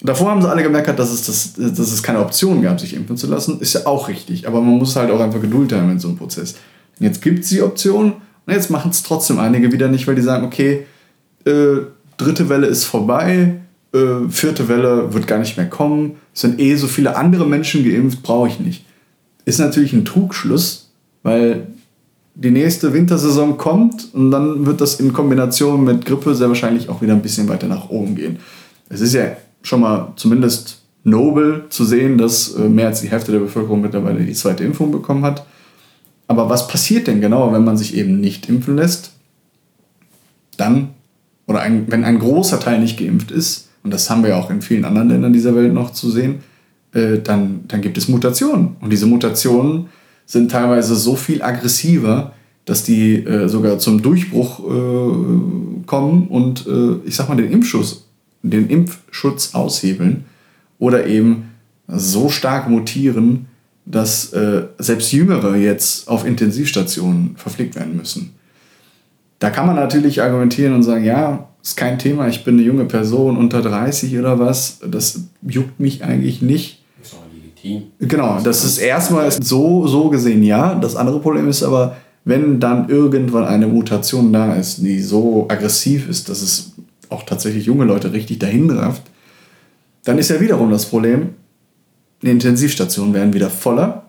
Davor 0.00 0.30
haben 0.30 0.40
sie 0.40 0.48
alle 0.48 0.62
gemerkt, 0.62 0.96
dass 0.98 1.10
es, 1.10 1.26
das, 1.26 1.74
dass 1.76 1.92
es 1.92 2.02
keine 2.02 2.20
Option 2.20 2.62
gab, 2.62 2.80
sich 2.80 2.94
impfen 2.94 3.16
zu 3.16 3.26
lassen. 3.26 3.60
Ist 3.60 3.74
ja 3.74 3.86
auch 3.86 4.08
richtig. 4.08 4.46
Aber 4.46 4.60
man 4.60 4.78
muss 4.78 4.94
halt 4.94 5.10
auch 5.10 5.20
einfach 5.20 5.40
Geduld 5.40 5.72
haben 5.72 5.90
in 5.90 5.98
so 5.98 6.08
einem 6.08 6.16
Prozess. 6.16 6.54
Jetzt 7.00 7.20
gibt 7.20 7.40
es 7.40 7.48
die 7.48 7.62
Option 7.62 8.12
und 8.46 8.52
jetzt 8.52 8.70
machen 8.70 8.90
es 8.90 9.02
trotzdem 9.02 9.38
einige 9.38 9.72
wieder 9.72 9.88
nicht, 9.88 10.06
weil 10.06 10.14
die 10.14 10.22
sagen, 10.22 10.46
okay, 10.46 10.86
äh, 11.44 11.82
dritte 12.16 12.48
Welle 12.48 12.66
ist 12.66 12.84
vorbei, 12.84 13.60
äh, 13.92 14.28
vierte 14.28 14.68
Welle 14.68 15.12
wird 15.14 15.26
gar 15.26 15.38
nicht 15.38 15.56
mehr 15.56 15.68
kommen, 15.68 16.16
es 16.34 16.42
sind 16.42 16.60
eh 16.60 16.74
so 16.76 16.86
viele 16.86 17.16
andere 17.16 17.46
Menschen 17.46 17.84
geimpft, 17.84 18.22
brauche 18.22 18.48
ich 18.48 18.60
nicht. 18.60 18.84
Ist 19.44 19.60
natürlich 19.60 19.92
ein 19.92 20.04
Trugschluss, 20.04 20.90
weil 21.22 21.68
die 22.34 22.50
nächste 22.50 22.92
Wintersaison 22.92 23.56
kommt 23.56 24.14
und 24.14 24.30
dann 24.30 24.66
wird 24.66 24.80
das 24.80 25.00
in 25.00 25.12
Kombination 25.12 25.84
mit 25.84 26.04
Grippe 26.04 26.34
sehr 26.34 26.48
wahrscheinlich 26.48 26.88
auch 26.88 27.02
wieder 27.02 27.12
ein 27.12 27.22
bisschen 27.22 27.48
weiter 27.48 27.66
nach 27.66 27.90
oben 27.90 28.14
gehen. 28.14 28.38
Es 28.88 29.00
ist 29.00 29.14
ja 29.14 29.36
schon 29.68 29.80
mal 29.80 30.12
zumindest 30.16 30.82
nobel 31.04 31.64
zu 31.68 31.84
sehen, 31.84 32.18
dass 32.18 32.54
äh, 32.54 32.68
mehr 32.68 32.88
als 32.88 33.00
die 33.00 33.10
Hälfte 33.10 33.32
der 33.32 33.38
Bevölkerung 33.38 33.80
mittlerweile 33.80 34.24
die 34.24 34.32
zweite 34.32 34.64
Impfung 34.64 34.90
bekommen 34.90 35.24
hat. 35.24 35.46
Aber 36.26 36.50
was 36.50 36.68
passiert 36.68 37.06
denn 37.06 37.20
genau, 37.20 37.52
wenn 37.52 37.64
man 37.64 37.76
sich 37.76 37.96
eben 37.96 38.20
nicht 38.20 38.48
impfen 38.48 38.76
lässt? 38.76 39.12
Dann, 40.56 40.90
oder 41.46 41.60
ein, 41.60 41.90
wenn 41.90 42.04
ein 42.04 42.18
großer 42.18 42.60
Teil 42.60 42.80
nicht 42.80 42.98
geimpft 42.98 43.30
ist, 43.30 43.68
und 43.84 43.94
das 43.94 44.10
haben 44.10 44.22
wir 44.22 44.30
ja 44.30 44.36
auch 44.36 44.50
in 44.50 44.60
vielen 44.60 44.84
anderen 44.84 45.08
Ländern 45.08 45.32
dieser 45.32 45.54
Welt 45.54 45.72
noch 45.72 45.92
zu 45.92 46.10
sehen, 46.10 46.40
äh, 46.92 47.18
dann, 47.18 47.60
dann 47.68 47.80
gibt 47.80 47.96
es 47.96 48.08
Mutationen. 48.08 48.76
Und 48.80 48.90
diese 48.90 49.06
Mutationen 49.06 49.86
sind 50.26 50.50
teilweise 50.50 50.94
so 50.96 51.16
viel 51.16 51.42
aggressiver, 51.42 52.32
dass 52.66 52.82
die 52.82 53.14
äh, 53.14 53.48
sogar 53.48 53.78
zum 53.78 54.02
Durchbruch 54.02 54.60
äh, 54.60 55.86
kommen 55.86 56.26
und 56.28 56.66
äh, 56.66 57.06
ich 57.06 57.16
sag 57.16 57.28
mal 57.28 57.36
den 57.36 57.50
Impfschutz, 57.50 58.07
den 58.50 58.68
Impfschutz 58.68 59.54
aushebeln 59.54 60.24
oder 60.78 61.06
eben 61.06 61.50
so 61.86 62.28
stark 62.28 62.68
mutieren, 62.68 63.46
dass 63.86 64.32
äh, 64.32 64.64
selbst 64.78 65.12
Jüngere 65.12 65.56
jetzt 65.56 66.08
auf 66.08 66.26
Intensivstationen 66.26 67.36
verpflegt 67.36 67.74
werden 67.76 67.96
müssen. 67.96 68.34
Da 69.38 69.50
kann 69.50 69.66
man 69.66 69.76
natürlich 69.76 70.20
argumentieren 70.20 70.74
und 70.74 70.82
sagen, 70.82 71.04
ja, 71.04 71.48
ist 71.62 71.76
kein 71.76 71.98
Thema, 71.98 72.28
ich 72.28 72.44
bin 72.44 72.54
eine 72.54 72.64
junge 72.64 72.84
Person 72.84 73.36
unter 73.36 73.62
30 73.62 74.18
oder 74.18 74.38
was, 74.38 74.80
das 74.86 75.24
juckt 75.42 75.80
mich 75.80 76.04
eigentlich 76.04 76.42
nicht. 76.42 76.82
Ist 77.02 77.14
auch 77.14 77.24
legitim. 77.32 77.84
Genau, 77.98 78.40
das 78.42 78.64
ist 78.64 78.78
erstmal 78.78 79.30
so, 79.30 79.86
so 79.86 80.10
gesehen 80.10 80.42
ja. 80.42 80.74
Das 80.74 80.96
andere 80.96 81.20
Problem 81.20 81.48
ist 81.48 81.62
aber, 81.62 81.96
wenn 82.24 82.60
dann 82.60 82.88
irgendwann 82.88 83.44
eine 83.44 83.66
Mutation 83.66 84.32
da 84.32 84.54
ist, 84.54 84.78
die 84.78 85.00
so 85.00 85.46
aggressiv 85.48 86.08
ist, 86.08 86.28
dass 86.28 86.42
es 86.42 86.72
auch 87.10 87.24
tatsächlich 87.24 87.66
junge 87.66 87.84
Leute 87.84 88.12
richtig 88.12 88.38
dahin 88.38 88.70
rafft, 88.70 89.02
dann 90.04 90.18
ist 90.18 90.30
ja 90.30 90.40
wiederum 90.40 90.70
das 90.70 90.86
Problem, 90.86 91.30
die 92.22 92.30
Intensivstationen 92.30 93.14
werden 93.14 93.32
wieder 93.32 93.50
voller. 93.50 94.04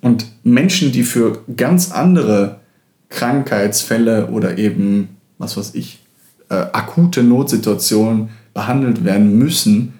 Und 0.00 0.26
Menschen, 0.42 0.92
die 0.92 1.02
für 1.02 1.44
ganz 1.56 1.92
andere 1.92 2.60
Krankheitsfälle 3.08 4.28
oder 4.28 4.58
eben, 4.58 5.16
was 5.38 5.56
weiß 5.56 5.74
ich, 5.74 6.00
äh, 6.48 6.54
akute 6.54 7.22
Notsituationen 7.22 8.30
behandelt 8.54 9.04
werden 9.04 9.38
müssen, 9.38 9.94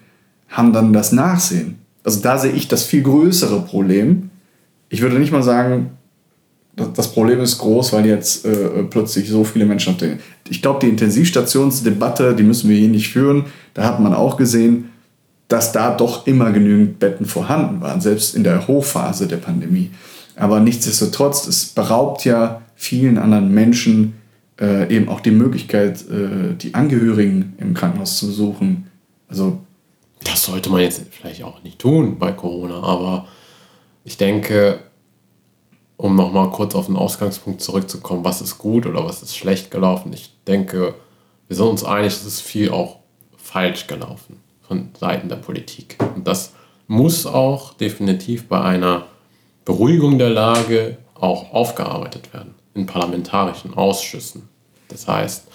haben 0.49 0.73
dann 0.73 0.93
das 0.93 1.11
Nachsehen. 1.11 1.79
Also 2.03 2.21
da 2.21 2.37
sehe 2.37 2.51
ich 2.51 2.67
das 2.67 2.83
viel 2.83 3.03
größere 3.03 3.61
Problem. 3.61 4.29
Ich 4.89 5.01
würde 5.01 5.19
nicht 5.19 5.31
mal 5.31 5.43
sagen, 5.43 5.91
das 6.75 7.11
Problem 7.11 7.41
ist 7.41 7.57
groß, 7.57 7.93
weil 7.93 8.05
jetzt 8.05 8.45
äh, 8.45 8.83
plötzlich 8.89 9.29
so 9.29 9.43
viele 9.43 9.65
Menschen 9.65 9.93
auf 9.93 9.99
den. 9.99 10.19
Ich 10.49 10.61
glaube, 10.61 10.79
die 10.79 10.89
Intensivstationsdebatte, 10.89 12.35
die 12.35 12.43
müssen 12.43 12.69
wir 12.69 12.77
hier 12.77 12.87
nicht 12.87 13.09
führen. 13.09 13.45
Da 13.73 13.83
hat 13.83 13.99
man 13.99 14.13
auch 14.13 14.37
gesehen, 14.37 14.89
dass 15.47 15.73
da 15.73 15.95
doch 15.95 16.27
immer 16.27 16.51
genügend 16.51 16.99
Betten 16.99 17.25
vorhanden 17.25 17.81
waren, 17.81 17.99
selbst 17.99 18.35
in 18.35 18.43
der 18.43 18.67
Hochphase 18.67 19.27
der 19.27 19.37
Pandemie. 19.37 19.91
Aber 20.37 20.61
nichtsdestotrotz, 20.61 21.45
es 21.45 21.65
beraubt 21.65 22.23
ja 22.23 22.61
vielen 22.75 23.17
anderen 23.17 23.53
Menschen 23.53 24.13
äh, 24.59 24.93
eben 24.95 25.09
auch 25.09 25.19
die 25.19 25.31
Möglichkeit, 25.31 26.01
äh, 26.09 26.55
die 26.55 26.73
Angehörigen 26.73 27.53
im 27.57 27.73
Krankenhaus 27.73 28.17
zu 28.17 28.27
besuchen. 28.27 28.87
Also 29.27 29.59
das 30.23 30.43
sollte 30.43 30.69
man 30.69 30.81
jetzt 30.81 31.01
vielleicht 31.11 31.43
auch 31.43 31.61
nicht 31.63 31.79
tun 31.79 32.17
bei 32.17 32.31
Corona, 32.31 32.81
aber 32.81 33.27
ich 34.03 34.17
denke, 34.17 34.79
um 36.01 36.15
nochmal 36.15 36.49
kurz 36.49 36.73
auf 36.73 36.87
den 36.87 36.95
Ausgangspunkt 36.95 37.61
zurückzukommen, 37.61 38.25
was 38.25 38.41
ist 38.41 38.57
gut 38.57 38.87
oder 38.87 39.05
was 39.05 39.21
ist 39.21 39.37
schlecht 39.37 39.69
gelaufen. 39.69 40.11
Ich 40.13 40.33
denke, 40.47 40.95
wir 41.47 41.55
sind 41.55 41.67
uns 41.67 41.83
einig, 41.83 42.13
es 42.13 42.25
ist 42.25 42.41
viel 42.41 42.71
auch 42.71 42.97
falsch 43.37 43.85
gelaufen 43.85 44.37
von 44.63 44.89
Seiten 44.99 45.29
der 45.29 45.35
Politik. 45.35 45.97
Und 46.15 46.27
das 46.27 46.53
muss 46.87 47.27
auch 47.27 47.75
definitiv 47.75 48.47
bei 48.47 48.59
einer 48.61 49.05
Beruhigung 49.63 50.17
der 50.17 50.31
Lage 50.31 50.97
auch 51.13 51.53
aufgearbeitet 51.53 52.33
werden 52.33 52.55
in 52.73 52.87
parlamentarischen 52.87 53.75
Ausschüssen. 53.75 54.49
Das 54.87 55.07
heißt, 55.07 55.49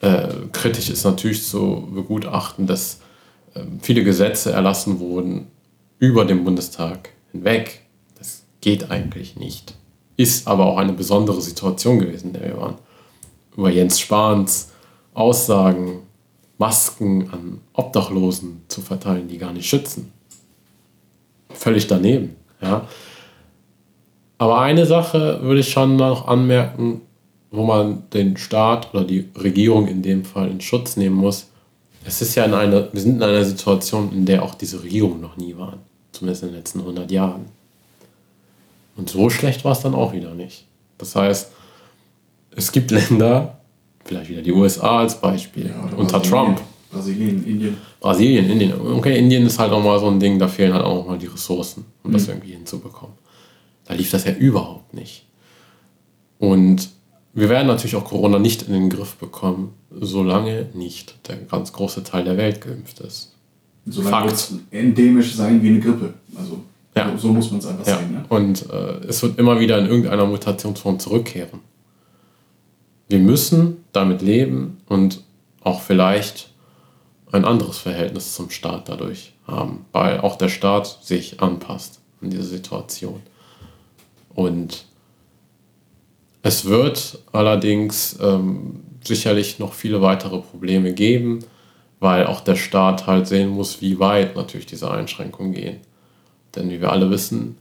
äh, 0.00 0.28
kritisch 0.52 0.88
ist 0.88 1.04
natürlich 1.04 1.46
zu 1.46 1.86
begutachten, 1.92 2.66
dass 2.66 3.00
äh, 3.52 3.60
viele 3.82 4.02
Gesetze 4.02 4.50
erlassen 4.50 4.98
wurden 4.98 5.48
über 5.98 6.24
den 6.24 6.42
Bundestag 6.42 7.10
hinweg. 7.32 7.82
Geht 8.60 8.90
eigentlich 8.90 9.36
nicht. 9.36 9.74
Ist 10.16 10.48
aber 10.48 10.66
auch 10.66 10.78
eine 10.78 10.92
besondere 10.92 11.40
Situation 11.40 11.98
gewesen, 11.98 12.28
in 12.28 12.32
der 12.34 12.42
wir 12.42 12.56
waren. 12.58 12.74
Über 13.56 13.70
Jens 13.70 14.00
Spahns 14.00 14.72
Aussagen, 15.14 16.02
Masken 16.58 17.30
an 17.30 17.60
Obdachlosen 17.72 18.62
zu 18.68 18.80
verteilen, 18.80 19.28
die 19.28 19.38
gar 19.38 19.52
nicht 19.52 19.68
schützen. 19.68 20.12
Völlig 21.50 21.86
daneben. 21.86 22.36
Ja. 22.60 22.86
Aber 24.38 24.60
eine 24.60 24.86
Sache 24.86 25.40
würde 25.42 25.60
ich 25.60 25.70
schon 25.70 25.96
noch 25.96 26.28
anmerken, 26.28 27.00
wo 27.50 27.64
man 27.64 28.04
den 28.12 28.36
Staat 28.36 28.94
oder 28.94 29.04
die 29.04 29.28
Regierung 29.36 29.88
in 29.88 30.02
dem 30.02 30.24
Fall 30.24 30.50
in 30.50 30.60
Schutz 30.60 30.96
nehmen 30.96 31.16
muss. 31.16 31.50
Es 32.04 32.22
ist 32.22 32.34
ja 32.36 32.44
in 32.44 32.54
einer, 32.54 32.92
wir 32.92 33.00
sind 33.00 33.16
in 33.16 33.22
einer 33.22 33.44
Situation, 33.44 34.12
in 34.12 34.24
der 34.24 34.42
auch 34.44 34.54
diese 34.54 34.82
Regierungen 34.82 35.20
noch 35.20 35.36
nie 35.36 35.56
waren. 35.56 35.80
Zumindest 36.12 36.44
in 36.44 36.50
den 36.50 36.56
letzten 36.56 36.80
100 36.80 37.10
Jahren. 37.10 37.46
Und 38.98 39.08
so 39.08 39.30
schlecht 39.30 39.64
war 39.64 39.72
es 39.72 39.80
dann 39.80 39.94
auch 39.94 40.12
wieder 40.12 40.34
nicht. 40.34 40.66
Das 40.98 41.14
heißt, 41.14 41.52
es 42.56 42.72
gibt 42.72 42.90
Länder, 42.90 43.60
vielleicht 44.04 44.28
wieder 44.28 44.42
die 44.42 44.52
USA 44.52 44.98
als 44.98 45.20
Beispiel, 45.20 45.68
ja, 45.68 45.96
unter 45.96 46.20
Trump. 46.20 46.60
Brasilien, 46.90 47.44
Indien. 47.46 47.76
Brasilien, 48.00 48.50
Indien. 48.50 48.72
Okay, 48.72 49.16
Indien 49.16 49.46
ist 49.46 49.58
halt 49.58 49.70
auch 49.72 49.82
mal 49.82 50.00
so 50.00 50.08
ein 50.08 50.18
Ding, 50.18 50.38
da 50.38 50.48
fehlen 50.48 50.74
halt 50.74 50.84
auch 50.84 51.06
mal 51.06 51.16
die 51.16 51.26
Ressourcen, 51.26 51.84
um 52.02 52.10
mhm. 52.10 52.14
das 52.14 52.26
irgendwie 52.26 52.52
hinzubekommen. 52.52 53.14
Da 53.84 53.94
lief 53.94 54.10
das 54.10 54.24
ja 54.24 54.32
überhaupt 54.32 54.92
nicht. 54.94 55.26
Und 56.38 56.88
wir 57.34 57.48
werden 57.48 57.68
natürlich 57.68 57.94
auch 57.94 58.04
Corona 58.04 58.40
nicht 58.40 58.62
in 58.62 58.72
den 58.72 58.90
Griff 58.90 59.14
bekommen, 59.14 59.74
solange 59.90 60.70
nicht 60.74 61.28
der 61.28 61.36
ganz 61.36 61.72
große 61.72 62.02
Teil 62.02 62.24
der 62.24 62.36
Welt 62.36 62.60
geimpft 62.60 62.98
ist. 63.00 63.32
Solange 63.86 64.30
Fakt. 64.30 64.52
endemisch 64.72 65.34
sein 65.34 65.62
wie 65.62 65.68
eine 65.68 65.80
Grippe. 65.80 66.14
Also 66.36 66.58
ja. 66.98 67.18
so, 67.18 67.32
muss 67.32 67.50
man 67.50 67.60
es 67.60 67.66
einfach 67.66 67.86
ja. 67.86 67.98
sehen. 67.98 68.12
Ne? 68.12 68.24
Und 68.28 68.70
äh, 68.70 69.06
es 69.08 69.22
wird 69.22 69.38
immer 69.38 69.60
wieder 69.60 69.78
in 69.78 69.86
irgendeiner 69.86 70.26
Mutationsform 70.26 70.98
zurückkehren. 70.98 71.60
Wir 73.08 73.18
müssen 73.18 73.84
damit 73.92 74.22
leben 74.22 74.80
und 74.86 75.22
auch 75.62 75.80
vielleicht 75.80 76.50
ein 77.32 77.44
anderes 77.44 77.78
Verhältnis 77.78 78.34
zum 78.34 78.50
Staat 78.50 78.88
dadurch 78.88 79.32
haben, 79.46 79.84
weil 79.92 80.20
auch 80.20 80.36
der 80.36 80.48
Staat 80.48 80.98
sich 81.02 81.40
anpasst 81.40 82.00
an 82.22 82.30
diese 82.30 82.44
Situation. 82.44 83.20
Und 84.34 84.84
es 86.42 86.64
wird 86.64 87.18
allerdings 87.32 88.18
ähm, 88.20 88.80
sicherlich 89.04 89.58
noch 89.58 89.72
viele 89.72 90.00
weitere 90.00 90.38
Probleme 90.38 90.92
geben, 90.92 91.40
weil 92.00 92.26
auch 92.26 92.40
der 92.40 92.56
Staat 92.56 93.06
halt 93.06 93.26
sehen 93.26 93.50
muss, 93.50 93.80
wie 93.80 93.98
weit 93.98 94.36
natürlich 94.36 94.66
diese 94.66 94.90
Einschränkungen 94.90 95.52
gehen. 95.52 95.80
Denn 96.54 96.70
wie 96.70 96.80
wir 96.80 96.92
alle 96.92 97.10
wissen, 97.10 97.56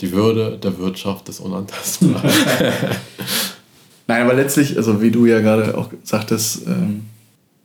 die 0.00 0.12
Würde 0.12 0.58
der 0.58 0.78
Wirtschaft 0.78 1.28
ist 1.28 1.40
unantastbar. 1.40 2.22
Nein, 4.06 4.22
aber 4.22 4.34
letztlich, 4.34 4.76
also 4.76 5.02
wie 5.02 5.10
du 5.10 5.26
ja 5.26 5.40
gerade 5.40 5.76
auch 5.76 5.90
sagtest, 6.02 6.66
ähm, 6.66 7.04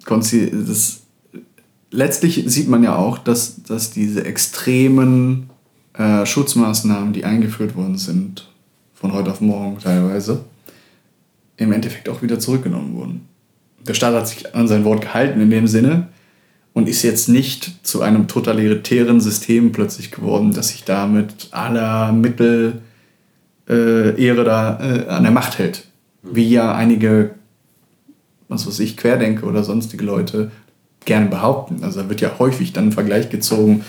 das, 0.06 1.02
letztlich 1.92 2.44
sieht 2.48 2.68
man 2.68 2.84
ja 2.84 2.96
auch, 2.96 3.18
dass, 3.18 3.64
dass 3.64 3.92
diese 3.92 4.26
extremen 4.26 5.50
äh, 5.94 6.26
Schutzmaßnahmen, 6.26 7.14
die 7.14 7.24
eingeführt 7.24 7.76
worden 7.76 7.98
sind, 7.98 8.50
von 8.94 9.14
heute 9.14 9.32
auf 9.32 9.42
morgen 9.42 9.80
teilweise, 9.80 10.44
im 11.58 11.72
Endeffekt 11.72 12.10
auch 12.10 12.22
wieder 12.22 12.40
zurückgenommen 12.40 12.96
wurden. 12.96 13.28
Der 13.88 13.94
Staat 13.94 14.16
hat 14.16 14.28
sich 14.28 14.56
an 14.56 14.68
sein 14.68 14.84
Wort 14.86 15.02
gehalten 15.02 15.40
in 15.40 15.50
dem 15.50 15.68
Sinne 15.68 16.08
und 16.74 16.90
ist 16.90 17.04
jetzt 17.04 17.30
nicht 17.30 17.86
zu 17.86 18.02
einem 18.02 18.28
totalitären 18.28 19.22
System 19.22 19.72
plötzlich 19.72 20.12
geworden, 20.12 20.54
dass 20.54 20.70
sich 20.70 20.84
da 20.84 21.06
mit 21.06 21.50
aller 21.52 22.12
Mittel 22.12 22.82
äh, 23.70 24.22
Ehre 24.22 24.44
da 24.44 24.80
äh, 24.80 25.08
an 25.08 25.24
der 25.24 25.32
Macht 25.32 25.60
hält. 25.60 25.88
Wie 26.24 26.50
ja 26.50 26.74
einige, 26.74 27.32
was 28.48 28.66
weiß 28.66 28.80
ich, 28.80 28.98
Querdenker 28.98 29.48
oder 29.48 29.64
sonstige 29.64 30.04
Leute 30.04 30.52
gerne 31.06 31.28
behaupten. 31.28 31.84
Also 31.84 32.02
da 32.02 32.10
wird 32.10 32.22
ja 32.22 32.40
häufig 32.40 32.74
dann 32.74 32.88
ein 32.88 32.92
Vergleich 32.92 33.30
gezogen 33.30 33.84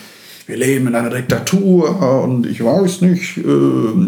wir 0.47 0.57
leben 0.57 0.89
in 0.89 0.95
einer 0.95 1.09
Diktatur 1.09 2.23
und 2.23 2.47
ich 2.47 2.63
weiß 2.63 3.01
nicht. 3.01 3.39
Äh, 3.39 3.43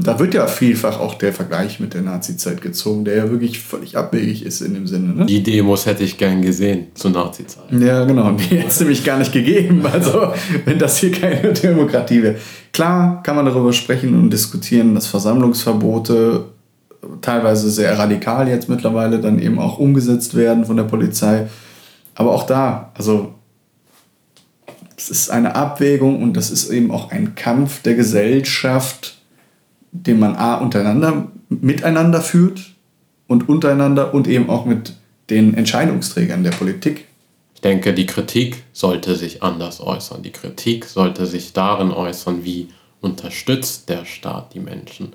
da 0.03 0.19
wird 0.19 0.35
ja 0.35 0.47
vielfach 0.47 1.01
auch 1.01 1.15
der 1.15 1.33
Vergleich 1.33 1.81
mit 1.81 1.95
der 1.95 2.03
Nazi-Zeit 2.03 2.61
gezogen, 2.61 3.05
der 3.05 3.17
ja 3.17 3.31
wirklich 3.31 3.61
völlig 3.61 3.97
abwegig 3.97 4.45
ist 4.45 4.61
in 4.61 4.75
dem 4.75 4.87
Sinne. 4.87 5.15
Ne? 5.15 5.27
Die 5.27 5.43
Demos 5.43 5.87
hätte 5.87 6.05
ich 6.05 6.19
gern 6.19 6.43
gesehen 6.43 6.89
zur 6.95 7.13
Nazi-Zeit. 7.13 7.65
Ja, 7.81 8.05
genau. 8.05 8.33
Die 8.33 8.57
hätte 8.57 8.69
es 8.69 8.81
nämlich 8.81 9.03
gar 9.03 9.19
nicht 9.19 9.33
gegeben. 9.33 9.85
Also, 9.87 10.33
wenn 10.67 10.79
das 10.79 10.99
hier 10.99 11.11
keine 11.11 11.55
Demokratie 11.55 12.23
wäre. 12.23 12.37
Klar 12.73 13.23
kann 13.23 13.37
man 13.37 13.47
darüber 13.47 13.73
sprechen 13.73 14.15
und 14.15 14.31
diskutieren, 14.31 14.95
dass 14.95 15.07
Versammlungsverbote 15.07 16.45
teilweise 17.23 17.71
sehr 17.71 17.99
radikal 17.99 18.49
jetzt 18.49 18.69
mittlerweile 18.69 19.21
dann 19.21 19.39
eben 19.39 19.59
auch 19.59 19.79
umgesetzt 19.79 20.35
werden 20.35 20.67
von 20.67 20.77
der 20.77 20.85
Polizei. 20.85 21.47
Aber 22.15 22.33
auch 22.33 22.47
da, 22.47 22.93
also 22.95 23.36
es 24.97 25.11
ist 25.11 25.31
eine 25.31 25.55
Abwägung 25.55 26.23
und 26.23 26.35
das 26.35 26.51
ist 26.51 26.71
eben 26.71 26.91
auch 26.91 27.11
ein 27.11 27.35
Kampf 27.35 27.83
der 27.83 27.95
Gesellschaft, 27.95 29.17
den 29.93 30.19
man 30.19 30.37
A 30.37 30.57
untereinander, 30.57 31.29
miteinander 31.49 32.21
führt 32.21 32.75
und 33.27 33.49
untereinander 33.49 34.15
und 34.15 34.27
eben 34.27 34.49
auch 34.49 34.65
mit 34.65 34.95
den 35.31 35.55
Entscheidungsträgern 35.55 36.45
der 36.45 36.51
Politik. 36.51 37.07
Ich 37.55 37.61
denke, 37.61 37.93
die 37.95 38.07
Kritik 38.07 38.65
sollte 38.73 39.17
sich 39.17 39.43
anders 39.43 39.81
äußern. 39.81 40.23
Die 40.23 40.31
Kritik 40.31 40.85
sollte 40.85 41.27
sich 41.27 41.53
darin 41.53 41.91
äußern, 41.91 42.45
wie 42.45 42.69
unterstützt 43.01 43.89
der 43.89 44.05
Staat 44.05 44.55
die 44.55 44.61
Menschen. 44.61 45.13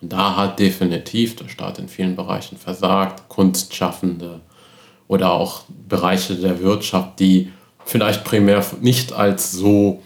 Und 0.00 0.12
da 0.12 0.36
hat 0.36 0.58
definitiv 0.58 1.36
der 1.36 1.48
Staat 1.48 1.78
in 1.78 1.88
vielen 1.88 2.16
Bereichen 2.16 2.58
versagt. 2.58 3.28
Kunstschaffende 3.28 4.40
oder 5.08 5.32
auch 5.32 5.62
Bereiche 5.88 6.34
der 6.34 6.60
Wirtschaft, 6.60 7.18
die 7.20 7.50
vielleicht 7.86 8.24
primär 8.24 8.62
nicht 8.82 9.12
als 9.12 9.52
so 9.52 10.02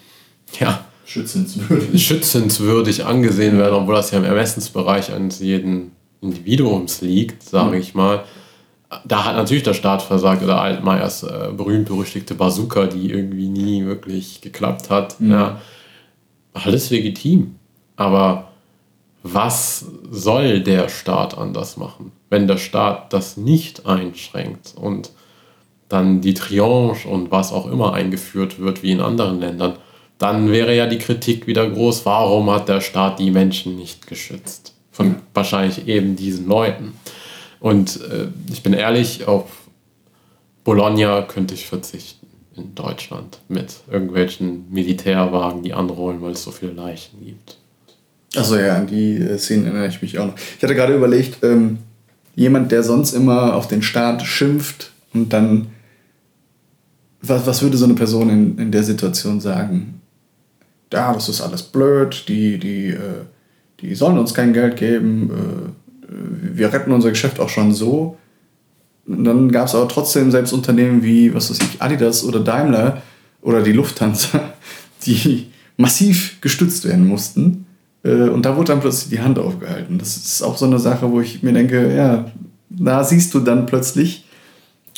ja, 0.61 0.85
schützenswürdig. 1.05 2.07
schützenswürdig 2.07 3.05
angesehen 3.05 3.59
werden, 3.59 3.75
obwohl 3.75 3.97
das 3.97 4.13
ja 4.13 4.19
im 4.19 4.25
Ermessensbereich 4.25 5.13
eines 5.13 5.41
jeden 5.41 5.93
Individuums 6.21 7.01
liegt, 7.01 7.43
sage 7.43 7.75
mhm. 7.75 7.83
ich 7.83 7.95
mal. 7.95 8.23
Da 9.05 9.25
hat 9.25 9.37
natürlich 9.37 9.63
der 9.63 9.75
Staat 9.75 10.03
versagt 10.03 10.43
oder 10.43 10.61
Altmaiers 10.61 11.23
äh, 11.23 11.51
berühmt-berüchtigte 11.57 12.35
Bazooka, 12.35 12.87
die 12.87 13.11
irgendwie 13.11 13.49
nie 13.49 13.87
wirklich 13.87 14.41
geklappt 14.41 14.91
hat. 14.91 15.21
Mhm. 15.21 15.31
Ja, 15.31 15.61
alles 16.53 16.91
legitim. 16.91 17.55
Aber 17.97 18.51
was 19.23 19.87
soll 20.11 20.61
der 20.61 20.89
Staat 20.89 21.39
anders 21.39 21.77
machen, 21.77 22.13
wenn 22.31 22.47
der 22.47 22.57
Staat 22.57 23.13
das 23.13 23.37
nicht 23.37 23.87
einschränkt 23.87 24.75
und 24.77 25.11
dann 25.91 26.21
die 26.23 26.35
Triange 26.35 26.97
und 27.05 27.31
was 27.31 27.53
auch 27.53 27.71
immer 27.71 27.93
eingeführt 27.93 28.59
wird, 28.59 28.83
wie 28.83 28.93
in 28.93 29.01
anderen 29.01 29.41
Ländern, 29.41 29.75
dann 30.19 30.51
wäre 30.51 30.75
ja 30.75 30.87
die 30.87 30.99
Kritik 30.99 31.47
wieder 31.47 31.69
groß, 31.69 32.07
warum 32.07 32.51
hat 32.51 32.69
der 32.69 32.81
Staat 32.81 33.19
die 33.19 33.31
Menschen 33.31 33.77
nicht 33.77 34.07
geschützt? 34.07 34.75
Von 34.93 35.17
wahrscheinlich 35.35 35.89
eben 35.89 36.15
diesen 36.15 36.47
Leuten. 36.47 36.93
Und 37.59 38.01
äh, 38.03 38.29
ich 38.51 38.63
bin 38.63 38.73
ehrlich, 38.73 39.27
auf 39.27 39.47
Bologna 40.63 41.23
könnte 41.23 41.55
ich 41.55 41.67
verzichten 41.67 42.27
in 42.57 42.75
Deutschland 42.75 43.41
mit 43.49 43.77
irgendwelchen 43.91 44.71
Militärwagen, 44.71 45.63
die 45.63 45.73
anrollen, 45.73 46.23
weil 46.23 46.33
es 46.33 46.45
so 46.45 46.53
viele 46.53 46.73
Leichen 46.73 47.25
gibt. 47.25 47.57
Also 48.37 48.57
ja, 48.57 48.77
an 48.77 48.87
die 48.87 49.17
äh, 49.17 49.39
Szenen 49.39 49.65
erinnere 49.65 49.89
ich 49.89 50.03
mich 50.03 50.19
auch 50.19 50.27
noch. 50.27 50.37
Ich 50.37 50.63
hatte 50.63 50.75
gerade 50.75 50.95
überlegt, 50.95 51.43
ähm, 51.43 51.79
jemand, 52.37 52.71
der 52.71 52.85
sonst 52.85 53.13
immer 53.13 53.57
auf 53.57 53.67
den 53.67 53.83
Staat 53.83 54.23
schimpft 54.23 54.93
und 55.13 55.33
dann 55.33 55.69
was, 57.23 57.47
was 57.47 57.63
würde 57.63 57.77
so 57.77 57.85
eine 57.85 57.95
Person 57.95 58.31
in, 58.31 58.59
in 58.59 58.73
der 58.73 58.83
Situation 58.83 59.41
sagen? 59.41 60.01
Ja, 60.93 61.13
das 61.13 61.29
ist 61.29 61.41
alles 61.41 61.63
blöd, 61.63 62.25
die, 62.29 62.59
die, 62.59 62.89
äh, 62.89 63.25
die 63.81 63.95
sollen 63.95 64.19
uns 64.19 64.35
kein 64.35 64.53
Geld 64.53 64.77
geben, 64.77 65.31
äh, 65.31 65.71
wir 66.57 66.73
retten 66.73 66.93
unser 66.93 67.11
Geschäft 67.11 67.41
auch 67.41 67.49
schon 67.49 67.73
so. 67.73 68.17
Und 69.07 69.25
dann 69.25 69.51
gab 69.51 69.67
es 69.67 69.75
aber 69.75 69.89
trotzdem 69.89 70.31
selbst 70.31 70.53
Unternehmen 70.53 71.03
wie, 71.03 71.33
was 71.35 71.51
weiß 71.51 71.59
ich, 71.59 71.83
Adidas 71.83 72.25
oder 72.25 72.41
Daimler 72.41 73.03
oder 73.43 73.63
die 73.63 73.73
Lufthansa, 73.73 74.53
die 75.07 75.47
massiv 75.77 76.41
gestützt 76.41 76.85
werden 76.85 77.07
mussten. 77.07 77.67
Äh, 78.03 78.29
und 78.29 78.45
da 78.45 78.57
wurde 78.57 78.73
dann 78.73 78.81
plötzlich 78.81 79.11
die 79.11 79.21
Hand 79.21 79.39
aufgehalten. 79.39 79.99
Das 79.99 80.17
ist 80.17 80.43
auch 80.43 80.57
so 80.57 80.67
eine 80.67 80.79
Sache, 80.79 81.11
wo 81.11 81.21
ich 81.21 81.43
mir 81.43 81.53
denke, 81.53 81.95
ja, 81.95 82.31
da 82.69 83.05
siehst 83.05 83.35
du 83.35 83.41
dann 83.41 83.67
plötzlich, 83.67 84.25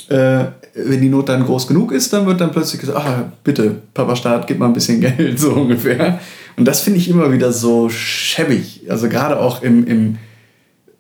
äh, 0.09 0.47
wenn 0.75 1.01
die 1.01 1.09
Not 1.09 1.29
dann 1.29 1.45
groß 1.45 1.67
genug 1.67 1.93
ist, 1.93 2.13
dann 2.13 2.27
wird 2.27 2.41
dann 2.41 2.53
plötzlich 2.53 2.81
gesagt, 2.81 2.99
ah, 2.99 3.33
bitte, 3.45 3.77
Papa 3.93 4.17
Staat, 4.17 4.47
gib 4.47 4.59
mal 4.59 4.67
ein 4.67 4.73
bisschen 4.73 5.01
Geld, 5.03 5.39
so 5.39 5.53
ungefähr. 5.53 6.21
Und 6.57 6.65
das 6.67 6.81
finde 6.81 6.99
ich 6.99 7.09
immer 7.09 7.33
wieder 7.33 7.53
so 7.53 7.89
schäbig. 7.89 8.83
Also 8.89 9.09
gerade 9.09 9.39
auch 9.39 9.63
im, 9.63 9.87
im, 9.87 10.19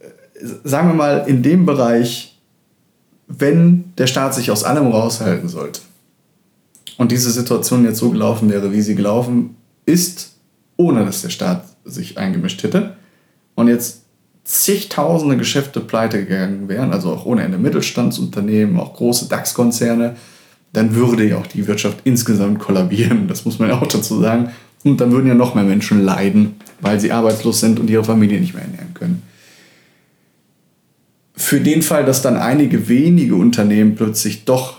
äh, 0.00 0.46
sagen 0.64 0.88
wir 0.88 0.94
mal, 0.94 1.24
in 1.26 1.42
dem 1.42 1.66
Bereich, 1.66 2.38
wenn 3.28 3.92
der 3.96 4.06
Staat 4.06 4.34
sich 4.34 4.50
aus 4.50 4.64
allem 4.64 4.88
raushalten 4.88 5.48
sollte 5.48 5.80
und 6.98 7.12
diese 7.12 7.30
Situation 7.30 7.84
jetzt 7.84 7.98
so 7.98 8.10
gelaufen 8.10 8.50
wäre, 8.50 8.72
wie 8.72 8.82
sie 8.82 8.94
gelaufen 8.94 9.56
ist, 9.86 10.34
ohne 10.76 11.04
dass 11.04 11.22
der 11.22 11.30
Staat 11.30 11.64
sich 11.84 12.18
eingemischt 12.18 12.62
hätte 12.62 12.96
und 13.54 13.68
jetzt 13.68 14.01
zigtausende 14.44 15.36
Geschäfte 15.36 15.80
pleite 15.80 16.24
gegangen 16.24 16.68
wären, 16.68 16.92
also 16.92 17.12
auch 17.12 17.26
ohne 17.26 17.42
Ende 17.42 17.58
Mittelstandsunternehmen, 17.58 18.78
auch 18.78 18.94
große 18.94 19.28
DAX-Konzerne, 19.28 20.16
dann 20.72 20.94
würde 20.94 21.28
ja 21.28 21.36
auch 21.36 21.46
die 21.46 21.66
Wirtschaft 21.66 21.98
insgesamt 22.04 22.58
kollabieren. 22.58 23.28
Das 23.28 23.44
muss 23.44 23.58
man 23.58 23.68
ja 23.68 23.80
auch 23.80 23.86
dazu 23.86 24.20
sagen. 24.20 24.50
Und 24.84 25.00
dann 25.00 25.12
würden 25.12 25.28
ja 25.28 25.34
noch 25.34 25.54
mehr 25.54 25.64
Menschen 25.64 26.02
leiden, 26.02 26.56
weil 26.80 26.98
sie 26.98 27.12
arbeitslos 27.12 27.60
sind 27.60 27.78
und 27.78 27.88
ihre 27.88 28.04
Familie 28.04 28.40
nicht 28.40 28.54
mehr 28.54 28.64
ernähren 28.64 28.94
können. 28.94 29.22
Für 31.34 31.60
den 31.60 31.82
Fall, 31.82 32.04
dass 32.04 32.22
dann 32.22 32.36
einige 32.36 32.88
wenige 32.88 33.36
Unternehmen 33.36 33.94
plötzlich 33.94 34.44
doch 34.44 34.78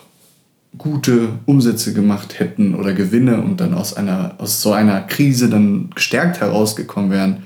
gute 0.77 1.29
Umsätze 1.45 1.93
gemacht 1.93 2.39
hätten 2.39 2.75
oder 2.75 2.93
Gewinne 2.93 3.41
und 3.41 3.61
dann 3.61 3.73
aus, 3.73 3.93
einer, 3.93 4.35
aus 4.39 4.61
so 4.61 4.73
einer 4.73 5.01
Krise 5.01 5.49
dann 5.49 5.91
gestärkt 5.93 6.41
herausgekommen 6.41 7.11
wären, 7.11 7.43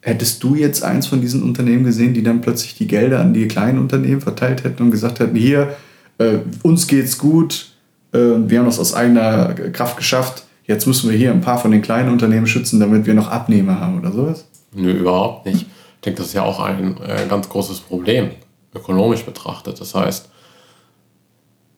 hättest 0.00 0.42
du 0.42 0.54
jetzt 0.54 0.82
eins 0.82 1.06
von 1.06 1.20
diesen 1.20 1.42
Unternehmen 1.42 1.84
gesehen, 1.84 2.14
die 2.14 2.22
dann 2.22 2.40
plötzlich 2.40 2.76
die 2.76 2.86
Gelder 2.86 3.20
an 3.20 3.34
die 3.34 3.48
kleinen 3.48 3.78
Unternehmen 3.78 4.20
verteilt 4.20 4.64
hätten 4.64 4.84
und 4.84 4.90
gesagt 4.90 5.20
hätten, 5.20 5.36
hier, 5.36 5.76
äh, 6.18 6.38
uns 6.62 6.86
geht's 6.86 7.18
gut, 7.18 7.72
äh, 8.12 8.18
wir 8.18 8.58
haben 8.58 8.66
das 8.66 8.78
aus 8.78 8.94
eigener 8.94 9.54
Kraft 9.72 9.96
geschafft, 9.96 10.44
jetzt 10.64 10.86
müssen 10.86 11.10
wir 11.10 11.16
hier 11.16 11.32
ein 11.32 11.40
paar 11.40 11.58
von 11.58 11.70
den 11.70 11.82
kleinen 11.82 12.10
Unternehmen 12.10 12.46
schützen, 12.46 12.80
damit 12.80 13.06
wir 13.06 13.14
noch 13.14 13.28
Abnehmer 13.28 13.80
haben 13.80 13.98
oder 13.98 14.12
sowas? 14.12 14.46
Nö, 14.74 14.92
überhaupt 14.92 15.46
nicht. 15.46 15.62
Ich 15.62 16.04
denke, 16.04 16.18
das 16.18 16.28
ist 16.28 16.34
ja 16.34 16.42
auch 16.42 16.60
ein 16.60 16.96
äh, 16.98 17.26
ganz 17.28 17.48
großes 17.48 17.80
Problem, 17.80 18.30
ökonomisch 18.74 19.24
betrachtet. 19.24 19.80
Das 19.80 19.94
heißt, 19.94 20.28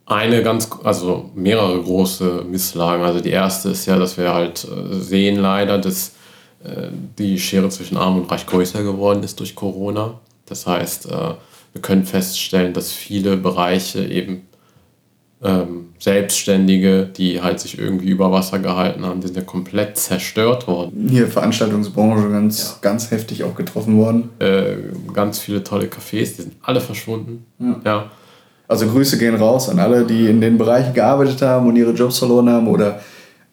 eine 0.05 0.43
ganz, 0.43 0.69
also 0.83 1.31
mehrere 1.35 1.81
große 1.81 2.45
Misslagen. 2.51 3.05
Also 3.05 3.21
die 3.21 3.31
erste 3.31 3.71
ist 3.71 3.87
ja, 3.87 3.97
dass 3.97 4.19
wir 4.19 4.35
halt 4.35 4.65
äh, 4.65 4.95
sehen 4.99 5.37
leider, 5.37 5.79
dass 5.79 6.13
die 7.19 7.39
Schere 7.39 7.69
zwischen 7.71 7.97
Arm 7.97 8.19
und 8.19 8.31
Reich 8.31 8.47
größer 8.47 8.83
geworden 8.83 9.23
ist 9.23 9.41
durch 9.41 9.55
Corona. 9.55 10.21
Das 10.47 10.67
heißt, 10.67 11.07
äh, 11.07 11.35
wir 11.73 11.83
können 11.83 12.05
feststellen, 12.05 12.73
dass 12.75 12.93
viele 12.93 13.37
Bereiche 13.37 14.05
eben 14.05 14.43
ähm, 15.43 15.91
Selbstständige, 15.99 17.07
die 17.07 17.41
halt 17.41 17.61
sich 17.61 17.79
irgendwie 17.79 18.11
über 18.11 18.31
Wasser 18.31 18.59
gehalten 18.59 19.07
haben, 19.07 19.21
die 19.21 19.29
sind 19.29 19.37
ja 19.37 19.43
komplett 19.43 19.97
zerstört 19.97 20.67
worden. 20.67 21.09
Hier 21.09 21.29
Veranstaltungsbranche 21.29 22.29
ganz, 22.29 22.63
ja. 22.63 22.79
ganz 22.83 23.11
heftig 23.11 23.45
auch 23.45 23.55
getroffen 23.55 23.97
worden. 23.97 24.31
Äh, 24.39 24.77
ganz 25.15 25.39
viele 25.39 25.65
tolle 25.65 25.87
Cafés, 25.87 26.37
die 26.37 26.43
sind 26.43 26.55
alle 26.63 26.81
verschwunden. 26.81 27.47
Ja. 27.59 27.81
ja. 27.85 28.11
Also 28.69 28.87
Grüße 28.87 29.19
gehen 29.19 29.35
raus 29.35 29.69
an 29.69 29.79
alle, 29.79 30.05
die 30.05 30.27
in 30.27 30.41
den 30.41 30.59
Bereichen 30.59 30.95
gearbeitet 30.95 31.43
haben 31.43 31.67
und 31.67 31.77
ihre 31.77 31.93
Jobs 31.93 32.19
verloren 32.19 32.49
haben 32.51 32.69
oder 32.69 33.01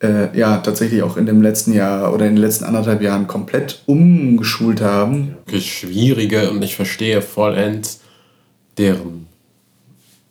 äh, 0.02 0.38
ja 0.38 0.58
tatsächlich 0.58 1.02
auch 1.04 1.18
in 1.18 1.26
dem 1.26 1.42
letzten 1.42 1.74
Jahr 1.74 2.14
oder 2.14 2.26
in 2.26 2.36
den 2.36 2.42
letzten 2.42 2.66
anderthalb 2.66 3.02
Jahren 3.02 3.28
komplett 3.28 3.82
umgeschult 3.86 4.82
haben. 4.82 5.38
Wirklich 5.46 5.74
schwierige 5.74 6.52
und 6.52 6.64
ich 6.64 6.76
verstehe 6.76 7.22
vollends 7.22 8.02
deren 8.78 9.28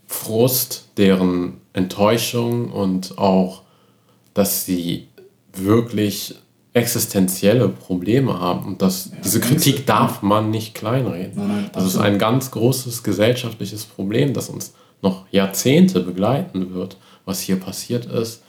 Frust, 0.07 0.89
deren 0.97 1.55
Enttäuschung 1.73 2.71
und 2.71 3.19
auch, 3.19 3.63
dass 4.35 4.65
sie 4.65 5.09
wirklich 5.53 6.37
existenzielle 6.73 7.69
Probleme 7.69 8.39
haben. 8.39 8.67
Und 8.67 8.83
das, 8.83 9.07
ja, 9.07 9.17
diese 9.25 9.41
Kritik 9.41 9.87
darf 9.87 10.23
man 10.23 10.51
nicht 10.51 10.75
kleinreden. 10.75 11.33
Nein, 11.37 11.49
nein, 11.49 11.71
das 11.73 11.85
ist 11.87 11.97
ein 11.97 12.19
ganz 12.19 12.51
großes 12.51 13.03
gesellschaftliches 13.03 13.85
Problem, 13.85 14.35
das 14.35 14.51
uns 14.51 14.75
noch 15.03 15.25
Jahrzehnte 15.31 16.01
begleiten 16.01 16.75
wird, 16.75 16.99
was 17.25 17.41
hier 17.41 17.57
passiert 17.57 18.07
ist. 18.07 18.43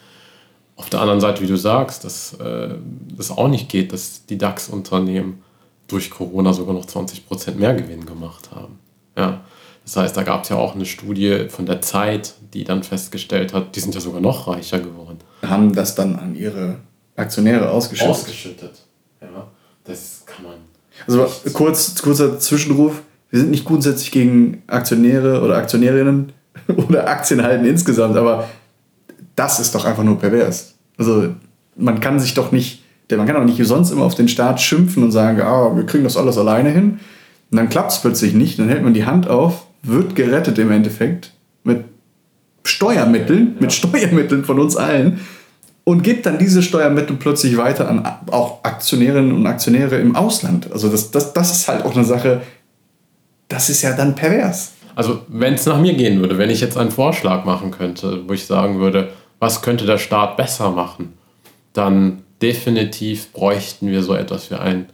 Auf 0.77 0.89
der 0.89 1.01
anderen 1.01 1.19
Seite, 1.19 1.41
wie 1.41 1.47
du 1.47 1.57
sagst, 1.57 2.03
dass 2.03 2.33
äh, 2.33 2.75
das 3.15 3.31
auch 3.31 3.47
nicht 3.47 3.67
geht, 3.67 3.91
dass 3.91 4.25
die 4.25 4.37
DAX-Unternehmen 4.37 5.43
durch 5.87 6.09
Corona 6.09 6.53
sogar 6.53 6.73
noch 6.73 6.85
20% 6.85 7.55
mehr 7.55 7.73
Gewinn 7.73 8.05
gemacht 8.05 8.51
haben. 8.53 8.79
Ja. 9.17 9.41
Das 9.83 9.95
heißt, 9.95 10.17
da 10.17 10.23
gab 10.23 10.43
es 10.43 10.49
ja 10.49 10.57
auch 10.57 10.75
eine 10.75 10.85
Studie 10.85 11.47
von 11.49 11.65
der 11.65 11.81
Zeit, 11.81 12.35
die 12.53 12.63
dann 12.63 12.83
festgestellt 12.83 13.53
hat, 13.53 13.75
die 13.75 13.79
sind 13.79 13.95
ja 13.95 14.01
sogar 14.01 14.19
noch 14.19 14.47
reicher 14.47 14.79
geworden. 14.79 15.19
Haben 15.41 15.73
das 15.73 15.95
dann 15.95 16.17
an 16.17 16.35
ihre 16.35 16.79
Aktionäre 17.15 17.71
ausgeschüttet. 17.71 18.11
Ausgeschüttet. 18.11 18.73
Ja, 19.21 19.47
das 19.85 20.23
kann 20.25 20.43
man. 20.43 20.55
Also 21.07 21.51
kurz, 21.53 22.01
kurzer 22.01 22.37
Zwischenruf. 22.37 23.01
Wir 23.29 23.39
sind 23.39 23.51
nicht 23.51 23.65
grundsätzlich 23.65 24.11
gegen 24.11 24.61
Aktionäre 24.67 25.41
oder 25.41 25.57
Aktionärinnen 25.57 26.33
oder 26.67 27.07
Aktien 27.07 27.41
halten 27.41 27.65
insgesamt, 27.65 28.17
aber 28.17 28.47
das 29.37 29.59
ist 29.59 29.73
doch 29.73 29.85
einfach 29.85 30.03
nur 30.03 30.19
pervers. 30.19 30.73
Also 30.97 31.29
man 31.77 32.01
kann 32.01 32.19
sich 32.19 32.33
doch 32.33 32.51
nicht, 32.51 32.83
man 33.09 33.25
kann 33.25 33.37
auch 33.37 33.45
nicht 33.45 33.63
sonst 33.65 33.91
immer 33.91 34.03
auf 34.03 34.15
den 34.15 34.27
Staat 34.27 34.59
schimpfen 34.59 35.03
und 35.03 35.11
sagen, 35.11 35.39
ah, 35.41 35.73
wir 35.75 35.85
kriegen 35.85 36.03
das 36.03 36.17
alles 36.17 36.37
alleine 36.37 36.71
hin. 36.71 36.99
Und 37.51 37.57
dann 37.57 37.69
klappt 37.69 37.91
es 37.91 38.01
plötzlich 38.01 38.33
nicht, 38.33 38.59
dann 38.59 38.67
hält 38.67 38.83
man 38.83 38.93
die 38.93 39.05
Hand 39.05 39.29
auf, 39.29 39.67
wird 39.83 40.15
gerettet 40.15 40.57
im 40.57 40.71
Endeffekt 40.71 41.31
mit 41.63 41.85
Steuermitteln, 42.65 43.53
ja. 43.55 43.61
mit 43.61 43.71
Steuermitteln 43.71 44.43
von 44.43 44.59
uns 44.59 44.75
allen 44.75 45.21
und 45.83 46.03
gibt 46.03 46.25
dann 46.25 46.39
diese 46.39 46.63
Steuermittel 46.63 47.15
plötzlich 47.15 47.57
weiter 47.57 47.87
an 47.87 48.05
auch 48.31 48.63
Aktionärinnen 48.63 49.31
und 49.31 49.45
Aktionäre 49.45 49.97
im 49.97 50.15
Ausland. 50.15 50.69
Also 50.73 50.89
das, 50.89 51.11
das, 51.11 51.31
das 51.33 51.51
ist 51.51 51.67
halt 51.67 51.85
auch 51.85 51.95
eine 51.95 52.03
Sache, 52.03 52.41
das 53.47 53.69
ist 53.69 53.83
ja 53.83 53.93
dann 53.93 54.15
pervers. 54.15 54.73
Also 54.95 55.21
wenn 55.27 55.53
es 55.53 55.65
nach 55.67 55.79
mir 55.79 55.93
gehen 55.93 56.19
würde, 56.21 56.39
wenn 56.39 56.49
ich 56.49 56.59
jetzt 56.59 56.75
einen 56.75 56.89
Vorschlag 56.89 57.45
machen 57.45 57.69
könnte, 57.69 58.23
wo 58.27 58.33
ich 58.33 58.47
sagen 58.47 58.79
würde, 58.79 59.11
was 59.39 59.61
könnte 59.61 59.85
der 59.85 59.97
Staat 59.97 60.37
besser 60.37 60.71
machen, 60.71 61.13
dann 61.73 62.23
definitiv 62.41 63.31
bräuchten 63.33 63.87
wir 63.91 64.03
so 64.03 64.13
etwas 64.13 64.49
wie 64.51 64.55
ein 64.55 64.87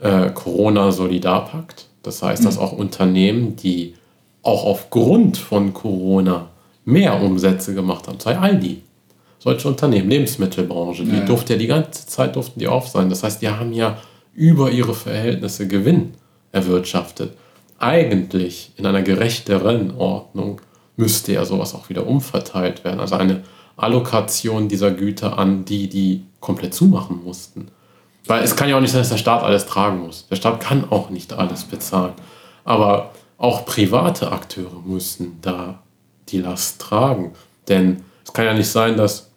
äh, 0.00 0.30
Corona-Solidarpakt. 0.30 1.86
Das 2.02 2.22
heißt, 2.22 2.42
mhm. 2.42 2.46
dass 2.46 2.58
auch 2.58 2.72
Unternehmen, 2.72 3.56
die 3.56 3.94
auch 4.42 4.64
aufgrund 4.64 5.38
von 5.38 5.72
Corona 5.72 6.48
mehr 6.84 7.22
Umsätze 7.22 7.74
gemacht 7.74 8.08
haben, 8.08 8.20
sei 8.20 8.36
Aldi, 8.36 8.82
solche 9.38 9.68
Unternehmen, 9.68 10.10
Lebensmittelbranche, 10.10 11.04
die 11.04 11.16
ja. 11.16 11.24
durfte 11.24 11.54
ja 11.54 11.58
die 11.58 11.66
ganze 11.66 12.06
Zeit 12.06 12.36
durften 12.36 12.60
die 12.60 12.68
auf 12.68 12.88
sein. 12.88 13.08
Das 13.08 13.22
heißt, 13.22 13.40
die 13.40 13.48
haben 13.48 13.72
ja 13.72 13.98
über 14.34 14.70
ihre 14.70 14.94
Verhältnisse 14.94 15.68
Gewinn 15.68 16.14
erwirtschaftet. 16.52 17.32
Eigentlich 17.78 18.72
in 18.76 18.86
einer 18.86 19.02
gerechteren 19.02 19.96
Ordnung 19.96 20.60
müsste 20.96 21.32
ja 21.32 21.44
sowas 21.44 21.74
auch 21.74 21.88
wieder 21.88 22.06
umverteilt 22.06 22.84
werden. 22.84 23.00
Also 23.00 23.16
eine 23.16 23.42
Allokation 23.76 24.68
dieser 24.68 24.90
Güter 24.90 25.38
an 25.38 25.64
die, 25.64 25.88
die 25.88 26.24
komplett 26.40 26.74
zumachen 26.74 27.22
mussten. 27.24 27.68
Weil 28.26 28.42
es 28.42 28.56
kann 28.56 28.68
ja 28.68 28.76
auch 28.76 28.80
nicht 28.80 28.92
sein, 28.92 29.00
dass 29.00 29.10
der 29.10 29.18
Staat 29.18 29.42
alles 29.42 29.66
tragen 29.66 30.00
muss. 30.00 30.26
Der 30.28 30.36
Staat 30.36 30.60
kann 30.60 30.90
auch 30.90 31.10
nicht 31.10 31.32
alles 31.32 31.64
bezahlen. 31.64 32.14
Aber 32.64 33.10
auch 33.36 33.66
private 33.66 34.32
Akteure 34.32 34.80
müssen 34.84 35.38
da 35.42 35.82
die 36.28 36.40
Last 36.40 36.80
tragen. 36.80 37.32
Denn 37.68 38.02
es 38.24 38.32
kann 38.32 38.46
ja 38.46 38.54
nicht 38.54 38.70
sein, 38.70 38.96
dass 38.96 39.30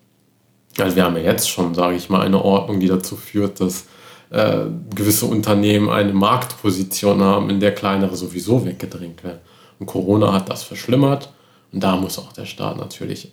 also 0.80 0.96
wir 0.96 1.04
haben 1.04 1.18
ja 1.18 1.24
jetzt 1.24 1.50
schon, 1.50 1.74
sage 1.74 1.96
ich 1.96 2.10
mal, 2.10 2.22
eine 2.22 2.44
Ordnung, 2.44 2.80
die 2.80 2.88
dazu 2.88 3.16
führt, 3.16 3.60
dass 3.60 3.86
äh, 4.30 4.66
gewisse 4.94 5.26
Unternehmen 5.26 5.90
eine 5.90 6.14
Marktposition 6.14 7.22
haben, 7.22 7.50
in 7.50 7.60
der 7.60 7.74
kleinere 7.74 8.16
sowieso 8.16 8.66
weggedrängt 8.66 9.24
werden. 9.24 9.40
Und 9.80 9.88
Corona 9.88 10.34
hat 10.34 10.50
das 10.50 10.64
verschlimmert 10.64 11.34
und 11.72 11.84
da 11.84 11.96
muss 11.96 12.18
auch 12.18 12.34
der 12.34 12.46
Staat 12.46 12.78
natürlich 12.78 13.32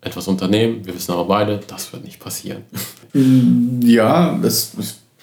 etwas 0.00 0.28
unternehmen. 0.28 0.84
Wir 0.84 0.94
wissen 0.94 1.12
aber 1.12 1.24
beide, 1.24 1.60
das 1.66 1.92
wird 1.92 2.04
nicht 2.04 2.20
passieren. 2.20 2.62
Ja, 3.82 4.38
das 4.40 4.72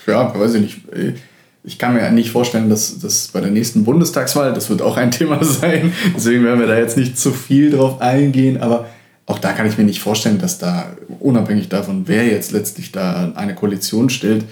ja, 0.05 0.37
weiß 0.37 0.55
ich 0.55 0.61
nicht. 0.61 0.77
Ich 1.63 1.77
kann 1.77 1.93
mir 1.93 2.01
ja 2.01 2.11
nicht 2.11 2.31
vorstellen, 2.31 2.69
dass 2.69 2.99
das 2.99 3.29
bei 3.29 3.41
der 3.41 3.51
nächsten 3.51 3.83
Bundestagswahl, 3.83 4.53
das 4.53 4.69
wird 4.69 4.81
auch 4.81 4.97
ein 4.97 5.11
Thema 5.11 5.43
sein. 5.43 5.93
Deswegen 6.15 6.43
werden 6.43 6.59
wir 6.59 6.67
da 6.67 6.77
jetzt 6.77 6.97
nicht 6.97 7.17
zu 7.17 7.31
viel 7.31 7.71
drauf 7.71 8.01
eingehen, 8.01 8.61
aber 8.61 8.87
auch 9.25 9.39
da 9.39 9.51
kann 9.51 9.67
ich 9.67 9.77
mir 9.77 9.83
nicht 9.83 9.99
vorstellen, 9.99 10.39
dass 10.39 10.57
da, 10.57 10.85
unabhängig 11.19 11.67
davon, 11.67 12.03
wer 12.07 12.25
jetzt 12.25 12.53
letztlich 12.53 12.93
da 12.93 13.33
eine 13.35 13.55
Koalition 13.55 14.09
stellt, 14.09 14.45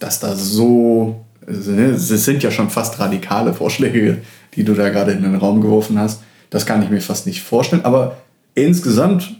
dass 0.00 0.18
da 0.18 0.34
so, 0.34 1.24
es 1.46 2.08
sind 2.24 2.42
ja 2.42 2.50
schon 2.50 2.68
fast 2.68 2.98
radikale 2.98 3.54
Vorschläge, 3.54 4.18
die 4.56 4.64
du 4.64 4.74
da 4.74 4.88
gerade 4.88 5.12
in 5.12 5.22
den 5.22 5.36
Raum 5.36 5.60
geworfen 5.60 5.98
hast. 5.98 6.22
Das 6.50 6.66
kann 6.66 6.82
ich 6.82 6.90
mir 6.90 7.00
fast 7.00 7.26
nicht 7.26 7.42
vorstellen. 7.42 7.84
Aber 7.84 8.16
insgesamt 8.54 9.34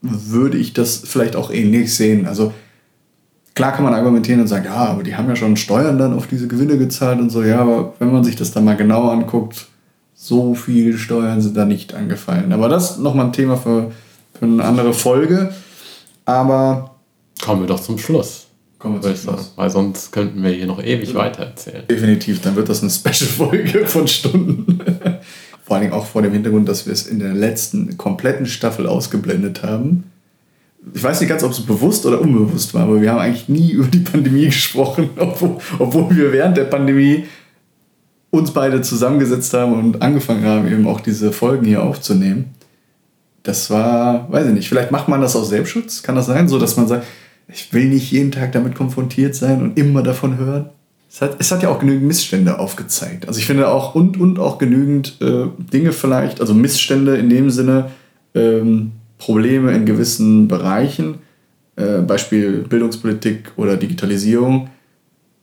würde 0.00 0.58
ich 0.58 0.72
das 0.72 1.02
vielleicht 1.04 1.36
auch 1.36 1.50
ähnlich 1.50 1.94
sehen. 1.94 2.26
Also 2.26 2.52
klar 3.54 3.72
kann 3.72 3.84
man 3.84 3.94
argumentieren 3.94 4.40
und 4.40 4.48
sagen, 4.48 4.66
ja, 4.66 4.74
aber 4.74 5.02
die 5.02 5.16
haben 5.16 5.28
ja 5.28 5.36
schon 5.36 5.56
Steuern 5.56 5.98
dann 5.98 6.14
auf 6.14 6.26
diese 6.26 6.48
Gewinne 6.48 6.78
gezahlt 6.78 7.18
und 7.18 7.30
so. 7.30 7.42
Ja, 7.42 7.60
aber 7.60 7.94
wenn 7.98 8.12
man 8.12 8.24
sich 8.24 8.36
das 8.36 8.52
dann 8.52 8.64
mal 8.64 8.76
genau 8.76 9.08
anguckt, 9.08 9.66
So 10.18 10.54
viele 10.54 10.96
Steuern 10.96 11.42
sind 11.42 11.56
da 11.56 11.66
nicht 11.66 11.94
angefallen. 11.94 12.52
Aber 12.52 12.68
das 12.68 12.92
ist 12.92 12.98
nochmal 13.00 13.26
ein 13.26 13.32
Thema 13.32 13.56
für, 13.56 13.92
für 14.38 14.46
eine 14.46 14.64
andere 14.64 14.94
Folge. 14.94 15.52
Aber. 16.24 16.96
Kommen 17.42 17.62
wir 17.62 17.66
doch 17.66 17.80
zum 17.80 17.98
Schluss. 17.98 18.46
Kommen 18.78 18.94
wir 18.94 19.02
zum 19.02 19.16
Schluss. 19.16 19.52
Weil 19.56 19.68
sonst 19.68 20.12
könnten 20.12 20.42
wir 20.42 20.50
hier 20.50 20.66
noch 20.66 20.82
ewig 20.82 21.10
ja. 21.10 21.16
weiter 21.16 21.44
erzählen. 21.44 21.86
Definitiv, 21.86 22.40
dann 22.40 22.56
wird 22.56 22.68
das 22.68 22.80
eine 22.82 22.90
Special-Folge 22.90 23.86
von 23.86 24.08
Stunden. 24.08 24.80
vor 25.66 25.76
allem 25.76 25.92
auch 25.92 26.06
vor 26.06 26.22
dem 26.22 26.32
Hintergrund, 26.32 26.68
dass 26.68 26.86
wir 26.86 26.92
es 26.92 27.08
in 27.08 27.18
der 27.18 27.34
letzten 27.34 27.96
kompletten 27.96 28.46
Staffel 28.46 28.86
ausgeblendet 28.86 29.64
haben. 29.64 30.04
Ich 30.94 31.02
weiß 31.02 31.20
nicht 31.20 31.28
ganz, 31.28 31.42
ob 31.42 31.50
es 31.50 31.60
bewusst 31.60 32.06
oder 32.06 32.20
unbewusst 32.20 32.72
war, 32.72 32.84
aber 32.84 33.02
wir 33.02 33.10
haben 33.10 33.18
eigentlich 33.18 33.48
nie 33.48 33.70
über 33.72 33.88
die 33.88 33.98
Pandemie 33.98 34.46
gesprochen, 34.46 35.10
obwohl, 35.16 35.58
obwohl 35.80 36.16
wir 36.16 36.32
während 36.32 36.56
der 36.56 36.64
Pandemie 36.64 37.24
uns 38.30 38.52
beide 38.52 38.80
zusammengesetzt 38.82 39.52
haben 39.54 39.72
und 39.72 40.02
angefangen 40.02 40.44
haben, 40.44 40.70
eben 40.70 40.86
auch 40.86 41.00
diese 41.00 41.32
Folgen 41.32 41.66
hier 41.66 41.82
aufzunehmen. 41.82 42.54
Das 43.42 43.68
war, 43.68 44.30
weiß 44.30 44.46
ich 44.46 44.54
nicht, 44.54 44.68
vielleicht 44.68 44.92
macht 44.92 45.08
man 45.08 45.20
das 45.20 45.34
aus 45.34 45.48
Selbstschutz, 45.48 46.02
kann 46.02 46.14
das 46.14 46.26
sein, 46.26 46.46
so 46.46 46.60
dass 46.60 46.76
man 46.76 46.86
sagt, 46.86 47.06
ich 47.48 47.72
will 47.72 47.86
nicht 47.86 48.12
jeden 48.12 48.30
Tag 48.30 48.52
damit 48.52 48.76
konfrontiert 48.76 49.34
sein 49.34 49.62
und 49.62 49.78
immer 49.78 50.04
davon 50.04 50.36
hören. 50.36 50.70
Es 51.16 51.22
hat, 51.22 51.36
es 51.38 51.50
hat 51.50 51.62
ja 51.62 51.70
auch 51.70 51.78
genügend 51.78 52.06
Missstände 52.06 52.58
aufgezeigt. 52.58 53.26
Also 53.26 53.40
ich 53.40 53.46
finde 53.46 53.68
auch 53.68 53.94
und 53.94 54.20
und 54.20 54.38
auch 54.38 54.58
genügend 54.58 55.16
äh, 55.22 55.46
Dinge 55.72 55.92
vielleicht, 55.92 56.42
also 56.42 56.52
Missstände 56.52 57.16
in 57.16 57.30
dem 57.30 57.48
Sinne, 57.48 57.90
ähm, 58.34 58.92
Probleme 59.16 59.72
in 59.72 59.86
gewissen 59.86 60.46
Bereichen, 60.46 61.14
äh, 61.76 62.02
Beispiel 62.02 62.66
Bildungspolitik 62.68 63.52
oder 63.56 63.78
Digitalisierung, 63.78 64.68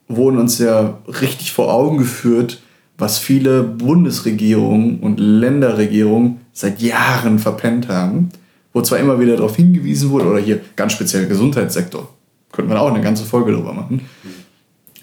wurden 0.07 0.37
uns 0.37 0.59
ja 0.59 0.99
richtig 1.07 1.53
vor 1.53 1.73
Augen 1.73 1.97
geführt, 1.97 2.61
was 2.99 3.17
viele 3.17 3.63
Bundesregierungen 3.63 4.99
und 4.99 5.19
Länderregierungen 5.19 6.41
seit 6.51 6.83
Jahren 6.83 7.39
verpennt 7.39 7.87
haben, 7.87 8.29
wo 8.73 8.83
zwar 8.83 8.99
immer 8.99 9.19
wieder 9.19 9.37
darauf 9.37 9.55
hingewiesen 9.55 10.11
wurde, 10.11 10.27
oder 10.27 10.39
hier 10.39 10.61
ganz 10.75 10.93
speziell 10.93 11.25
Gesundheitssektor, 11.25 12.13
könnte 12.51 12.69
man 12.69 12.77
auch 12.77 12.93
eine 12.93 13.01
ganze 13.01 13.25
Folge 13.25 13.53
drüber 13.53 13.73
machen. 13.73 14.01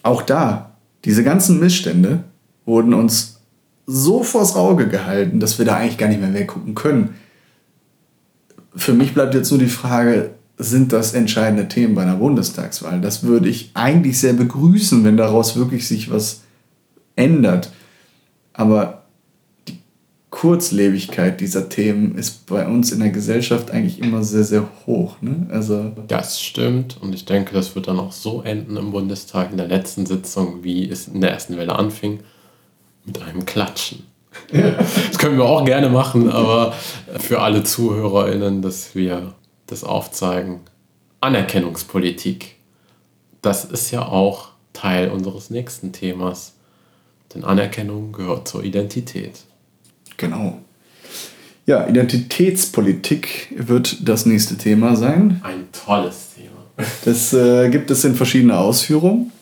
Auch 0.03 0.23
da, 0.23 0.77
diese 1.05 1.25
ganzen 1.25 1.61
Missstände 1.61 2.25
wurden 2.65 2.95
uns 2.95 3.41
so 3.87 4.23
vors 4.23 4.55
Auge 4.55 4.89
gehalten, 4.89 5.41
dass 5.41 5.59
wir 5.59 5.67
da 5.67 5.77
eigentlich 5.77 5.99
gar 5.99 6.09
nicht 6.09 6.21
mehr 6.21 6.35
weggucken 6.35 6.75
können. 6.75 7.15
Für 8.77 8.93
mich 8.93 9.15
bleibt 9.15 9.35
jetzt 9.35 9.51
nur 9.51 9.59
die 9.59 9.67
Frage, 9.67 10.31
sind 10.57 10.93
das 10.93 11.15
entscheidende 11.15 11.69
Themen 11.69 11.95
bei 11.95 12.03
einer 12.03 12.17
Bundestagswahl? 12.17 13.01
Das 13.01 13.23
würde 13.23 13.49
ich 13.49 13.71
eigentlich 13.75 14.21
sehr 14.21 14.35
begrüßen, 14.35 15.05
wenn 15.05 15.17
daraus 15.17 15.57
wirklich 15.57 15.89
sich 15.89 16.11
was 16.11 16.43
ändert. 17.17 17.73
Aber 18.53 19.00
Kurzlebigkeit 20.31 21.41
dieser 21.41 21.69
Themen 21.69 22.17
ist 22.17 22.47
bei 22.47 22.67
uns 22.67 22.93
in 22.93 23.01
der 23.01 23.11
Gesellschaft 23.11 23.73
eigentlich 23.73 23.99
immer 23.99 24.23
sehr, 24.23 24.45
sehr 24.45 24.69
hoch. 24.87 25.21
Ne? 25.21 25.49
Also 25.51 25.91
das 26.07 26.41
stimmt 26.41 26.97
und 27.01 27.13
ich 27.13 27.25
denke, 27.25 27.53
das 27.53 27.75
wird 27.75 27.89
dann 27.89 27.99
auch 27.99 28.13
so 28.13 28.43
enden 28.43 28.77
im 28.77 28.93
Bundestag 28.93 29.51
in 29.51 29.57
der 29.57 29.67
letzten 29.67 30.07
Sitzung, 30.07 30.63
wie 30.63 30.89
es 30.89 31.09
in 31.09 31.21
der 31.21 31.33
ersten 31.33 31.57
Welle 31.57 31.75
anfing, 31.75 32.21
mit 33.05 33.21
einem 33.21 33.45
Klatschen. 33.45 34.05
das 34.53 35.19
können 35.19 35.37
wir 35.37 35.45
auch 35.45 35.65
gerne 35.65 35.89
machen, 35.89 36.31
aber 36.31 36.75
für 37.19 37.41
alle 37.41 37.65
ZuhörerInnen, 37.65 38.63
dass 38.63 38.95
wir 38.95 39.35
das 39.67 39.83
aufzeigen. 39.83 40.61
Anerkennungspolitik. 41.21 42.57
Das 43.43 43.65
ist 43.65 43.91
ja 43.91 44.07
auch 44.07 44.51
Teil 44.73 45.11
unseres 45.11 45.51
nächsten 45.51 45.93
Themas. 45.93 46.55
Denn 47.35 47.45
Anerkennung 47.45 48.13
gehört 48.13 48.47
zur 48.47 48.63
Identität. 48.63 49.45
Genau. 50.21 50.59
Ja, 51.65 51.89
Identitätspolitik 51.89 53.55
wird 53.57 54.07
das 54.07 54.27
nächste 54.27 54.57
Thema 54.59 54.95
sein. 54.95 55.41
Ein 55.43 55.69
tolles 55.73 56.35
Thema. 56.35 56.51
Das 57.05 57.33
äh, 57.33 57.71
gibt 57.71 57.91
es 57.91 58.05
in 58.05 58.15
verschiedenen 58.15 58.57
Ausführungen. 58.57 59.33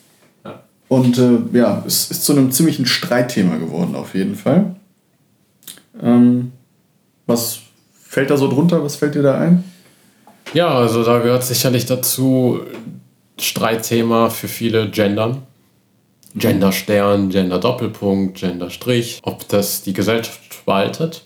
Ja. 0.44 0.62
Und 0.88 1.18
äh, 1.18 1.38
ja, 1.52 1.82
es 1.86 2.10
ist 2.10 2.24
zu 2.24 2.32
einem 2.32 2.52
ziemlichen 2.52 2.86
Streitthema 2.86 3.56
geworden, 3.56 3.96
auf 3.96 4.14
jeden 4.14 4.36
Fall. 4.36 4.76
Ähm, 6.00 6.52
was 7.26 7.60
fällt 7.92 8.30
da 8.30 8.36
so 8.36 8.48
drunter? 8.48 8.84
Was 8.84 8.96
fällt 8.96 9.16
dir 9.16 9.22
da 9.22 9.38
ein? 9.38 9.64
Ja, 10.54 10.68
also 10.68 11.02
da 11.02 11.18
gehört 11.18 11.44
sicherlich 11.44 11.86
dazu 11.86 12.60
Streitthema 13.38 14.30
für 14.30 14.48
viele 14.48 14.90
Gendern. 14.90 15.42
Gender-Stern, 16.34 17.30
Gender-Doppelpunkt, 17.30 18.38
Gender-Strich, 18.38 19.20
ob 19.22 19.48
das 19.48 19.82
die 19.82 19.92
Gesellschaft 19.92 20.54
spaltet. 20.54 21.24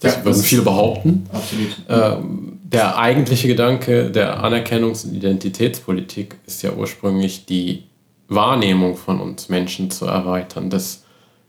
Das 0.00 0.16
ja, 0.16 0.24
würden 0.24 0.42
viele 0.42 0.62
behaupten. 0.62 1.26
Absolut. 1.32 1.76
Ähm, 1.88 2.58
der 2.62 2.96
eigentliche 2.98 3.48
Gedanke 3.48 4.10
der 4.10 4.42
Anerkennungs- 4.42 5.04
und 5.04 5.14
Identitätspolitik 5.14 6.36
ist 6.46 6.62
ja 6.62 6.72
ursprünglich 6.72 7.44
die 7.44 7.84
Wahrnehmung 8.28 8.96
von 8.96 9.20
uns 9.20 9.48
Menschen 9.48 9.90
zu 9.90 10.06
erweitern, 10.06 10.70
dass 10.70 11.02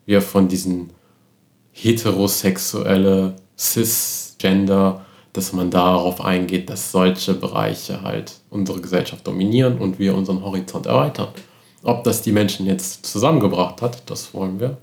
wir 0.06 0.22
von 0.22 0.48
diesen 0.48 0.89
heterosexuelle 1.72 3.36
Cisgender, 3.58 5.06
dass 5.32 5.54
man 5.54 5.70
darauf 5.70 6.20
eingeht, 6.20 6.70
dass 6.70 6.91
solche 6.91 7.34
Bereiche 7.36 8.02
halt 8.02 8.34
unsere 8.50 8.82
Gesellschaft 8.82 9.26
dominieren 9.26 9.78
und 9.78 10.00
wir 10.00 10.15
unseren 10.15 10.44
Horizont 10.44 10.88
erweitern. 10.88 11.30
Ob 11.84 12.04
das 12.04 12.22
die 12.22 12.32
Menschen 12.32 12.65
jetzt 12.65 13.06
zusammengebracht 13.06 13.82
hat, 13.82 14.10
das 14.10 14.34
wollen 14.34 14.60
wir 14.60 14.78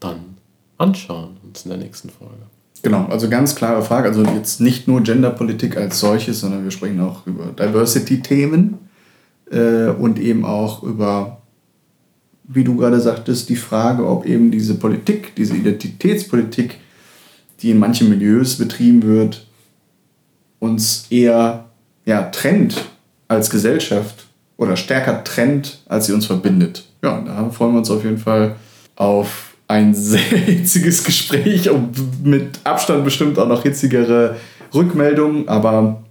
dann 0.00 0.36
anschauen 0.78 1.36
uns 1.44 1.64
in 1.64 1.70
der 1.70 1.78
nächsten 1.78 2.08
Folge. 2.08 2.46
Genau, 2.82 3.06
also 3.06 3.28
ganz 3.28 3.54
klare 3.56 3.82
Frage. 3.82 4.08
Also 4.08 4.22
jetzt 4.22 4.60
nicht 4.60 4.86
nur 4.86 5.02
Genderpolitik 5.02 5.76
als 5.76 5.98
solches, 5.98 6.40
sondern 6.40 6.64
wir 6.64 6.70
sprechen 6.70 7.00
auch 7.00 7.26
über 7.26 7.46
Diversity-Themen 7.46 8.78
äh, 9.50 9.88
und 9.88 10.18
eben 10.20 10.44
auch 10.44 10.82
über, 10.84 11.42
wie 12.44 12.62
du 12.62 12.76
gerade 12.76 13.00
sagtest, 13.00 13.48
die 13.48 13.56
Frage, 13.56 14.06
ob 14.06 14.24
eben 14.24 14.50
diese 14.50 14.76
Politik, 14.76 15.34
diese 15.34 15.56
Identitätspolitik, 15.56 16.78
die 17.60 17.72
in 17.72 17.80
manchen 17.80 18.08
Milieus 18.08 18.56
betrieben 18.56 19.02
wird, 19.02 19.44
uns 20.60 21.06
eher 21.10 21.64
ja, 22.04 22.22
trennt 22.22 22.84
als 23.26 23.50
Gesellschaft 23.50 24.27
oder 24.58 24.76
stärker 24.76 25.24
trennt, 25.24 25.78
als 25.86 26.06
sie 26.06 26.12
uns 26.12 26.26
verbindet. 26.26 26.84
Ja, 27.02 27.22
da 27.24 27.48
freuen 27.50 27.72
wir 27.72 27.78
uns 27.78 27.90
auf 27.90 28.04
jeden 28.04 28.18
Fall 28.18 28.56
auf 28.96 29.54
ein 29.68 29.94
sehr 29.94 30.18
hitziges 30.18 31.04
Gespräch 31.04 31.70
und 31.70 32.26
mit 32.26 32.60
Abstand 32.64 33.04
bestimmt 33.04 33.38
auch 33.38 33.48
noch 33.48 33.62
hitzigere 33.62 34.36
Rückmeldungen. 34.74 35.48
Aber 35.48 36.02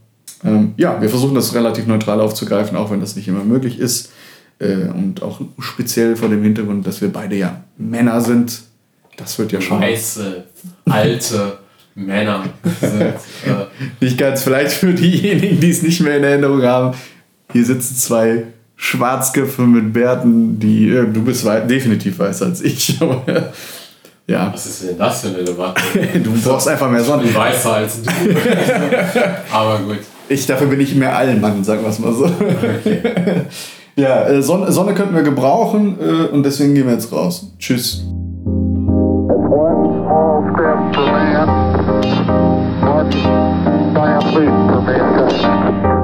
ähm, 0.44 0.74
ja, 0.78 1.00
wir 1.00 1.10
versuchen 1.10 1.36
das 1.36 1.54
relativ 1.54 1.86
neutral 1.86 2.22
aufzugreifen, 2.22 2.78
auch 2.78 2.90
wenn 2.90 3.02
das 3.02 3.16
nicht 3.16 3.28
immer 3.28 3.44
möglich 3.44 3.78
ist. 3.78 4.12
Äh, 4.60 4.88
und 4.88 5.22
auch 5.22 5.42
speziell 5.60 6.16
vor 6.16 6.30
dem 6.30 6.42
Hintergrund, 6.42 6.88
dass 6.88 7.02
wir 7.02 7.12
beide 7.12 7.36
ja 7.36 7.64
Männer 7.78 8.22
sind. 8.22 8.62
Das 9.18 9.38
wird 9.38 9.52
ja 9.52 9.60
schon. 9.60 9.82
Weiße, 9.82 10.46
alte 10.86 11.58
Männer 11.96 12.46
sind. 12.80 13.02
Äh 13.02 13.66
nicht 14.00 14.18
ganz, 14.18 14.44
vielleicht 14.44 14.72
für 14.72 14.94
diejenigen, 14.94 15.60
die 15.60 15.70
es 15.70 15.82
nicht 15.82 16.00
mehr 16.02 16.18
in 16.18 16.24
Erinnerung 16.24 16.62
haben. 16.62 16.96
Hier 17.58 17.66
sitzen 17.66 17.96
zwei 17.96 18.44
Schwarzköpfe 18.76 19.64
mit 19.64 19.92
Bärten, 19.92 20.60
die. 20.60 20.90
Äh, 20.90 21.08
du 21.12 21.24
bist 21.24 21.44
wei 21.44 21.62
definitiv 21.62 22.20
weißer 22.20 22.46
als 22.46 22.62
ich. 22.62 23.00
Ja. 24.30 24.52
Was 24.52 24.66
ist 24.66 24.84
denn 24.84 24.98
das 24.98 25.22
für 25.22 25.30
eine 25.30 25.42
Debatte? 25.42 25.82
du 26.22 26.34
brauchst 26.44 26.68
einfach 26.68 26.92
mehr 26.92 27.02
Sonne. 27.02 27.24
Ich 27.24 27.30
bin 27.30 27.40
weißer 27.40 27.74
als 27.76 28.02
du. 28.02 28.10
aber 29.54 29.80
gut. 29.80 30.00
Ich, 30.28 30.46
dafür 30.46 30.68
bin 30.68 30.82
ich 30.82 30.94
mehr 30.96 31.16
Allmann, 31.16 31.64
sagen 31.64 31.82
wir 31.82 31.88
es 31.88 32.00
mal 32.00 32.12
so. 32.12 32.26
Okay. 32.26 33.46
ja, 33.96 34.28
äh, 34.28 34.42
Sonne, 34.42 34.70
Sonne 34.70 34.94
könnten 34.96 35.16
wir 35.16 35.24
gebrauchen 35.24 35.96
äh, 36.02 36.26
und 36.28 36.44
deswegen 36.44 36.76
gehen 36.76 36.88
wir 36.88 36.94
jetzt 36.94 37.10
raus. 37.14 37.54
Tschüss. 37.58 38.04
One 38.46 38.84
step 40.56 40.94
for 40.94 41.10
man, 41.10 41.48
one 42.84 43.10
giant 43.94 44.26
leap 44.36 44.52
for 44.70 44.82
mankind. 44.82 45.97